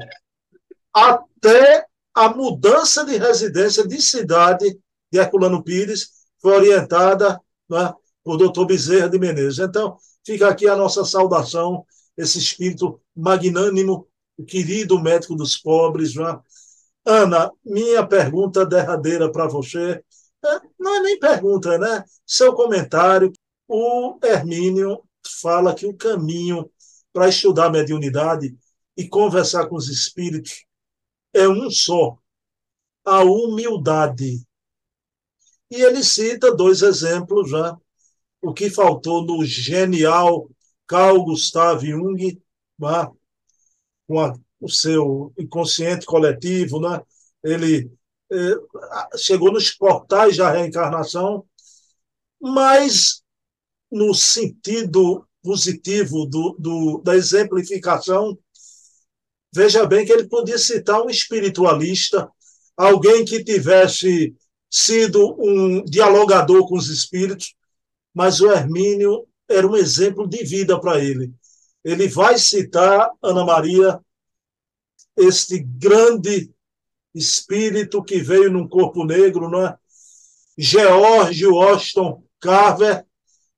[0.92, 1.86] Até
[2.16, 4.76] a mudança de residência de cidade
[5.12, 6.10] de Herculano Pires
[6.42, 7.40] foi orientada
[7.70, 7.94] né,
[8.24, 9.60] por doutor Bezerra de Menezes.
[9.60, 11.86] Então, fica aqui a nossa saudação,
[12.18, 14.08] esse espírito magnânimo
[14.48, 16.16] querido médico dos pobres.
[16.16, 16.40] Né?
[17.06, 20.04] Ana, minha pergunta derradeira para você,
[20.44, 22.04] é, não é nem pergunta, né?
[22.26, 23.32] Seu comentário.
[23.68, 25.04] O Hermínio
[25.42, 26.70] fala que o caminho
[27.14, 28.56] para estudar a mediunidade
[28.96, 30.66] e conversar com os espíritos
[31.34, 32.18] é um só:
[33.06, 34.46] a humildade.
[35.72, 37.78] E ele cita dois exemplos já.
[38.42, 40.50] O que faltou no genial
[40.88, 42.42] Carl Gustav Jung,
[42.80, 43.12] né?
[44.08, 47.02] com a, o seu inconsciente coletivo, né?
[47.44, 47.92] ele
[48.32, 48.56] eh,
[49.18, 51.46] chegou nos portais da reencarnação,
[52.42, 53.24] mas
[53.92, 58.38] no sentido positivo do, do, da exemplificação,
[59.54, 62.30] veja bem que ele podia citar um espiritualista,
[62.76, 64.36] alguém que tivesse
[64.70, 67.56] sido um dialogador com os espíritos,
[68.14, 71.34] mas o Hermínio era um exemplo de vida para ele.
[71.84, 74.00] Ele vai citar, Ana Maria,
[75.18, 76.52] este grande
[77.14, 79.76] espírito que veio num corpo negro, não é?
[80.58, 83.06] George Washington Carver,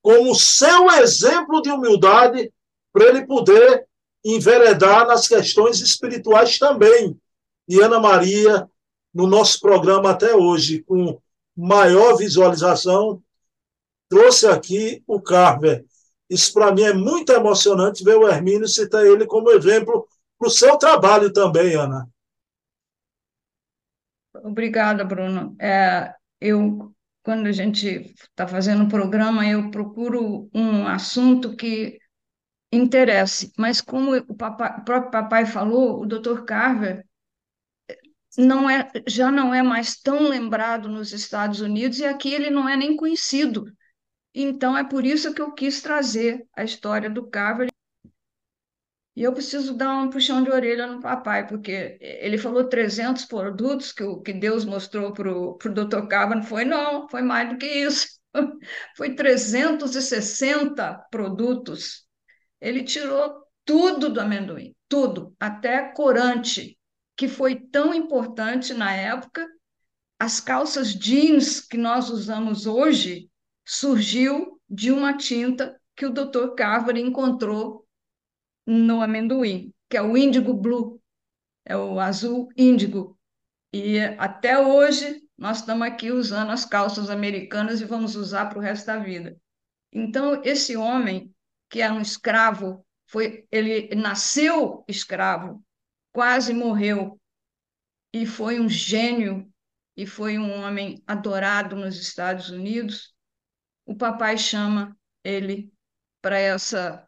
[0.01, 2.51] como seu exemplo de humildade
[2.91, 3.87] para ele poder
[4.23, 7.19] enveredar nas questões espirituais também.
[7.67, 8.69] E Ana Maria,
[9.13, 11.19] no nosso programa até hoje, com
[11.55, 13.21] maior visualização,
[14.09, 15.85] trouxe aqui o Carver.
[16.29, 20.51] Isso para mim é muito emocionante ver o Hermínio citar ele como exemplo para o
[20.51, 22.07] seu trabalho também, Ana.
[24.43, 25.55] Obrigada, Bruno.
[25.59, 26.91] É, eu
[27.23, 31.99] quando a gente está fazendo um programa, eu procuro um assunto que
[32.71, 33.51] interesse.
[33.57, 36.43] Mas como o, papai, o próprio papai falou, o Dr.
[36.43, 37.05] Carver
[38.37, 42.67] não é, já não é mais tão lembrado nos Estados Unidos e aqui ele não
[42.67, 43.65] é nem conhecido.
[44.33, 47.70] Então é por isso que eu quis trazer a história do Carver
[49.15, 53.91] e eu preciso dar um puxão de orelha no papai, porque ele falou 300 produtos
[53.91, 55.57] que, o, que Deus mostrou para o.
[56.07, 58.07] Cava, não foi não, foi mais do que isso.
[58.95, 62.05] Foi 360 produtos.
[62.61, 66.77] Ele tirou tudo do amendoim, tudo, até corante,
[67.17, 69.45] que foi tão importante na época.
[70.17, 73.29] As calças jeans que nós usamos hoje
[73.65, 76.55] surgiu de uma tinta que o Dr.
[76.55, 77.80] Carver encontrou
[78.71, 81.01] no amendoim, que é o índigo blue,
[81.65, 83.19] é o azul índigo.
[83.73, 88.61] E até hoje nós estamos aqui usando as calças americanas e vamos usar para o
[88.61, 89.37] resto da vida.
[89.91, 91.35] Então, esse homem,
[91.69, 95.61] que é um escravo, foi, ele nasceu escravo,
[96.13, 97.19] quase morreu,
[98.13, 99.51] e foi um gênio,
[99.97, 103.13] e foi um homem adorado nos Estados Unidos.
[103.85, 105.73] O papai chama ele
[106.21, 107.05] para essa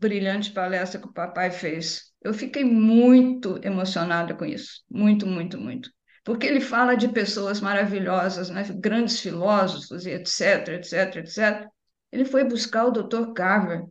[0.00, 2.12] brilhante palestra que o papai fez.
[2.22, 5.90] Eu fiquei muito emocionada com isso, muito, muito, muito.
[6.24, 8.64] Porque ele fala de pessoas maravilhosas, né?
[8.78, 11.68] grandes filósofos etc, etc, etc.
[12.10, 13.32] Ele foi buscar o Dr.
[13.34, 13.84] Carver,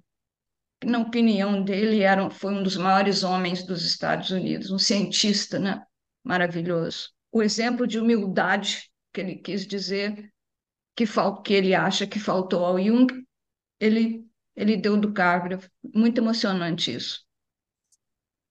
[0.79, 5.57] que, na opinião dele, era, foi um dos maiores homens dos Estados Unidos, um cientista
[5.59, 5.81] né?
[6.23, 7.09] maravilhoso.
[7.31, 10.31] O exemplo de humildade que ele quis dizer,
[10.95, 11.05] que,
[11.43, 13.07] que ele acha que faltou ao Jung,
[13.79, 14.28] ele
[14.59, 15.71] ele deu do Carver.
[15.95, 17.21] Muito emocionante isso.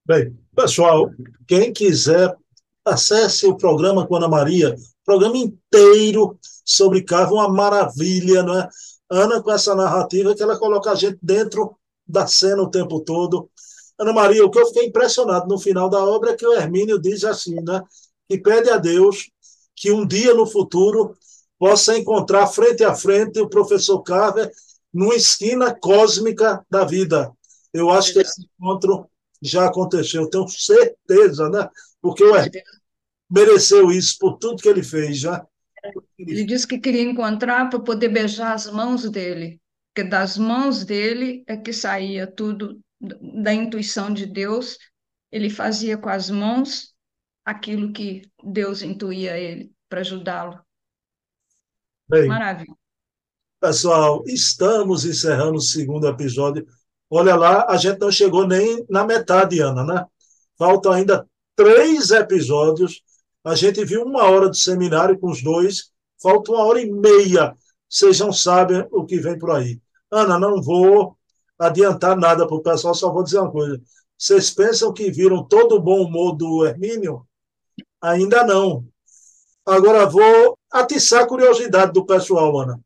[0.03, 1.07] Bem, pessoal,
[1.47, 2.35] quem quiser,
[2.83, 8.67] acesse o programa com Ana Maria, programa inteiro sobre Carver, uma maravilha, não é?
[9.07, 13.47] Ana, com essa narrativa que ela coloca a gente dentro da cena o tempo todo.
[13.99, 16.99] Ana Maria, o que eu fiquei impressionado no final da obra é que o Hermínio
[16.99, 17.83] diz assim, né?
[18.27, 19.29] Que pede a Deus
[19.75, 21.15] que um dia no futuro
[21.59, 24.51] possa encontrar frente a frente o professor Carver
[24.93, 27.31] numa esquina cósmica da vida.
[27.73, 29.09] Eu acho que esse encontro
[29.41, 31.69] já aconteceu, tenho certeza, né?
[32.01, 32.33] Porque o
[33.29, 35.45] mereceu isso por tudo que ele fez já.
[36.17, 39.61] Ele disse que queria encontrar para poder beijar as mãos dele,
[39.93, 44.77] porque das mãos dele é que saía tudo da intuição de Deus.
[45.31, 46.93] Ele fazia com as mãos
[47.45, 50.59] aquilo que Deus intuía ele para ajudá-lo.
[52.27, 52.78] Maravilha.
[53.59, 56.65] Pessoal, estamos encerrando o segundo episódio.
[57.09, 60.05] Olha lá, a gente não chegou nem na metade, Ana, né?
[60.57, 63.01] Faltam ainda três episódios.
[63.43, 65.91] A gente viu uma hora do seminário com os dois,
[66.21, 67.53] falta uma hora e meia.
[67.89, 69.81] Vocês não sabem o que vem por aí.
[70.09, 71.17] Ana, não vou
[71.57, 73.81] adiantar nada para o pessoal, só vou dizer uma coisa.
[74.17, 77.27] Vocês pensam que viram todo o bom humor do Hermínio?
[78.01, 78.85] Ainda não.
[79.65, 82.79] Agora vou atiçar a curiosidade do pessoal, Ana.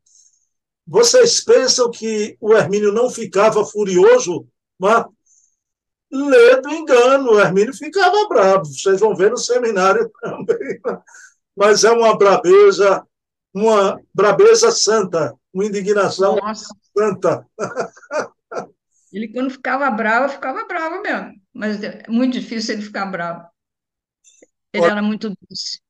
[0.86, 4.46] Vocês pensam que o Hermínio não ficava furioso?
[4.78, 5.04] Não, é?
[6.12, 7.32] lê do engano.
[7.32, 8.66] O Hermínio ficava bravo.
[8.66, 10.80] Vocês vão ver no seminário também.
[11.56, 13.06] Mas é uma brabeza,
[13.52, 16.74] uma brabeza santa, uma indignação Nossa.
[16.96, 17.46] santa.
[19.12, 21.34] Ele, quando ficava bravo, ficava bravo mesmo.
[21.52, 23.46] Mas é muito difícil ele ficar bravo.
[24.72, 25.80] Ele era muito doce.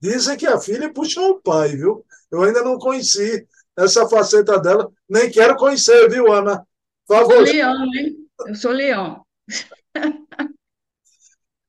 [0.00, 2.04] Dizem que a filha puxou o pai, viu?
[2.32, 3.46] Eu ainda não conheci
[3.78, 4.90] essa faceta dela.
[5.08, 6.66] Nem quero conhecer, viu, Ana?
[7.06, 7.36] Por favor.
[7.36, 8.28] Eu sou leão, hein?
[8.46, 9.24] Eu sou leão.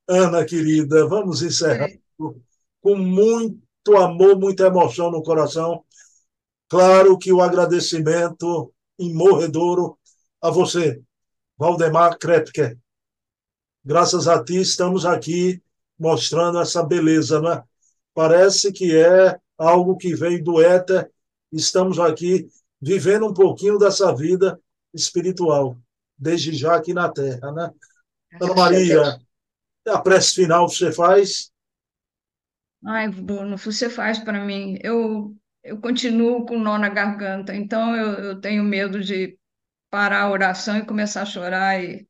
[0.08, 1.88] Ana, querida, vamos encerrar
[2.82, 5.84] com muito amor, muita emoção no coração.
[6.68, 9.98] Claro que o agradecimento imorredouro
[10.42, 11.02] a você,
[11.58, 12.78] Valdemar Krepke.
[13.84, 15.62] Graças a ti estamos aqui
[15.98, 17.64] mostrando essa beleza, né?
[18.14, 21.12] Parece que é algo que vem do éter.
[21.52, 22.48] Estamos aqui
[22.82, 24.60] vivendo um pouquinho dessa vida
[24.94, 25.78] espiritual,
[26.18, 27.72] desde já aqui na Terra, né?
[28.40, 29.20] Ana Maria,
[29.88, 31.52] a prece final você faz?
[32.86, 34.78] Ai, Bruno, você faz para mim.
[34.82, 39.38] Eu, eu continuo com nó na garganta, então eu, eu tenho medo de
[39.90, 41.84] parar a oração e começar a chorar.
[41.84, 42.08] E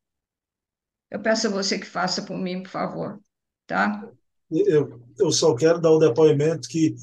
[1.10, 3.20] eu peço a você que faça por mim, por favor,
[3.66, 4.08] tá?
[4.52, 6.96] Eu, eu só quero dar o depoimento que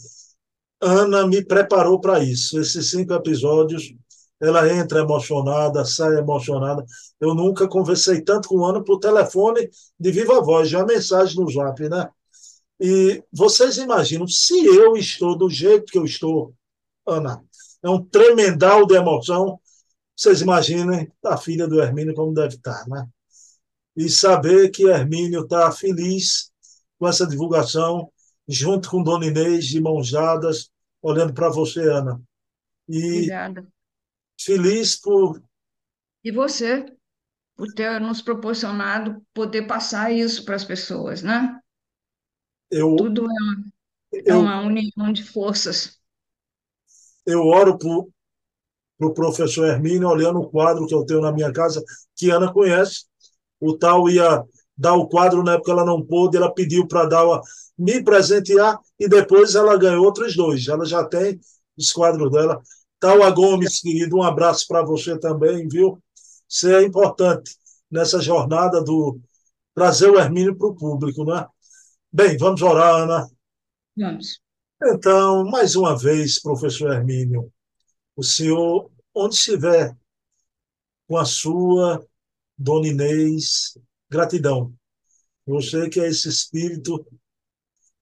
[0.80, 2.58] Ana me preparou para isso.
[2.60, 3.94] Esses cinco episódios,
[4.40, 6.84] ela entra emocionada, sai emocionada.
[7.20, 9.68] Eu nunca conversei tanto com Ana por telefone
[9.98, 12.08] de viva voz, já mensagem no Zap, né?
[12.78, 16.54] E vocês imaginam, se eu estou do jeito que eu estou,
[17.06, 17.42] Ana,
[17.82, 19.58] é um tremendal de emoção.
[20.14, 23.06] Vocês imaginem a filha do Hermínio como deve estar, né?
[23.96, 26.50] E saber que Hermínio está feliz
[26.98, 28.10] com essa divulgação,
[28.48, 30.70] junto com Dona Inês, de mãos dadas,
[31.02, 32.20] olhando para você, Ana.
[32.88, 33.66] E Obrigada.
[34.40, 35.42] feliz por.
[36.22, 36.86] E você,
[37.56, 41.60] por ter nos proporcionado poder passar isso para as pessoas, né?
[42.70, 43.72] Eu, Tudo é uma,
[44.26, 45.98] é uma união de forças.
[47.24, 48.10] Eu oro para o
[48.98, 51.84] pro professor Hermínio, olhando o quadro que eu tenho na minha casa,
[52.14, 53.04] que Ana conhece.
[53.60, 54.42] O tal ia
[54.76, 57.24] dar o quadro, na época ela não pôde, ela pediu para dar
[57.78, 60.66] me presentear e depois ela ganhou outros dois.
[60.68, 61.40] Ela já tem
[61.76, 62.60] os quadros dela.
[62.98, 65.98] Taua Gomes, querido, um abraço para você também, viu?
[66.48, 67.56] Você é importante
[67.90, 69.18] nessa jornada do
[69.74, 71.46] trazer o Hermínio para o público, né?
[72.10, 73.28] Bem, vamos orar, Ana.
[73.96, 74.40] Vamos.
[74.82, 77.52] Então, mais uma vez, professor Hermínio,
[78.14, 79.94] o senhor, onde estiver,
[81.06, 82.04] com a sua
[82.56, 83.78] Dona Inês,
[84.08, 84.74] gratidão.
[85.46, 87.06] Você que é esse espírito,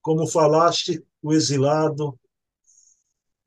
[0.01, 2.19] como falaste, o exilado,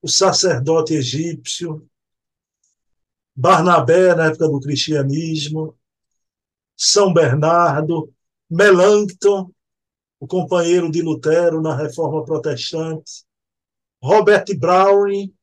[0.02, 1.88] o sacerdote egípcio,
[3.36, 5.78] Barnabé na época do cristianismo,
[6.76, 8.12] São Bernardo,
[8.50, 9.52] Melancton,
[10.20, 13.24] o companheiro de Lutero na Reforma Protestante,
[14.02, 15.34] Robert Browning,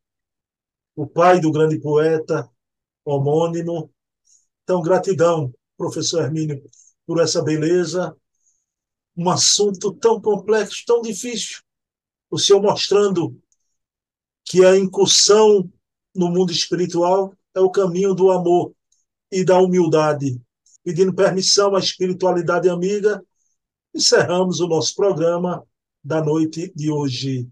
[0.97, 2.49] o pai do grande poeta
[3.05, 3.93] homônimo.
[4.63, 6.63] Então, gratidão, professor Hermínio,
[7.07, 8.17] por essa beleza.
[9.17, 11.63] Um assunto tão complexo, tão difícil.
[12.31, 13.41] O senhor mostrando
[14.45, 15.71] que a incursão
[16.15, 18.75] no mundo espiritual é o caminho do amor
[19.31, 20.41] e da humildade,
[20.83, 23.25] pedindo permissão à espiritualidade amiga
[23.95, 25.65] encerramos o nosso programa
[26.03, 27.49] da noite de hoje.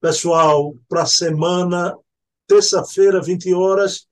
[0.00, 1.96] Pessoal, para a semana,
[2.48, 4.08] terça-feira, 20 horas,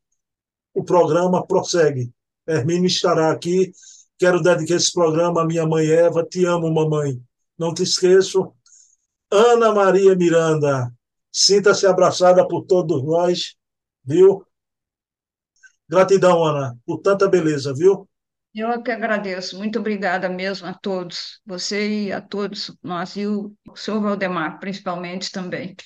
[0.73, 2.13] o programa prossegue.
[2.47, 3.73] Hermínio estará aqui.
[4.19, 6.25] Quero dedicar esse programa à minha mãe Eva.
[6.25, 7.21] Te amo, mamãe.
[7.59, 8.53] Não te esqueço.
[9.31, 10.91] Ana Maria Miranda,
[11.31, 13.55] sinta-se abraçada por todos nós,
[14.05, 14.45] viu?
[15.89, 18.09] Gratidão, Ana, por tanta beleza, viu?
[18.55, 19.57] Eu é que agradeço.
[19.57, 25.31] Muito obrigada mesmo a todos, você e a todos nós, e o senhor Valdemar, principalmente
[25.31, 25.77] também.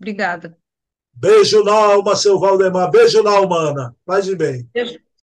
[0.00, 0.56] Obrigada.
[1.12, 2.90] Beijo na alma, seu Valdemar.
[2.90, 3.96] Beijo na alma, Ana.
[4.04, 4.68] Faz de bem.
[4.72, 4.98] Beijo.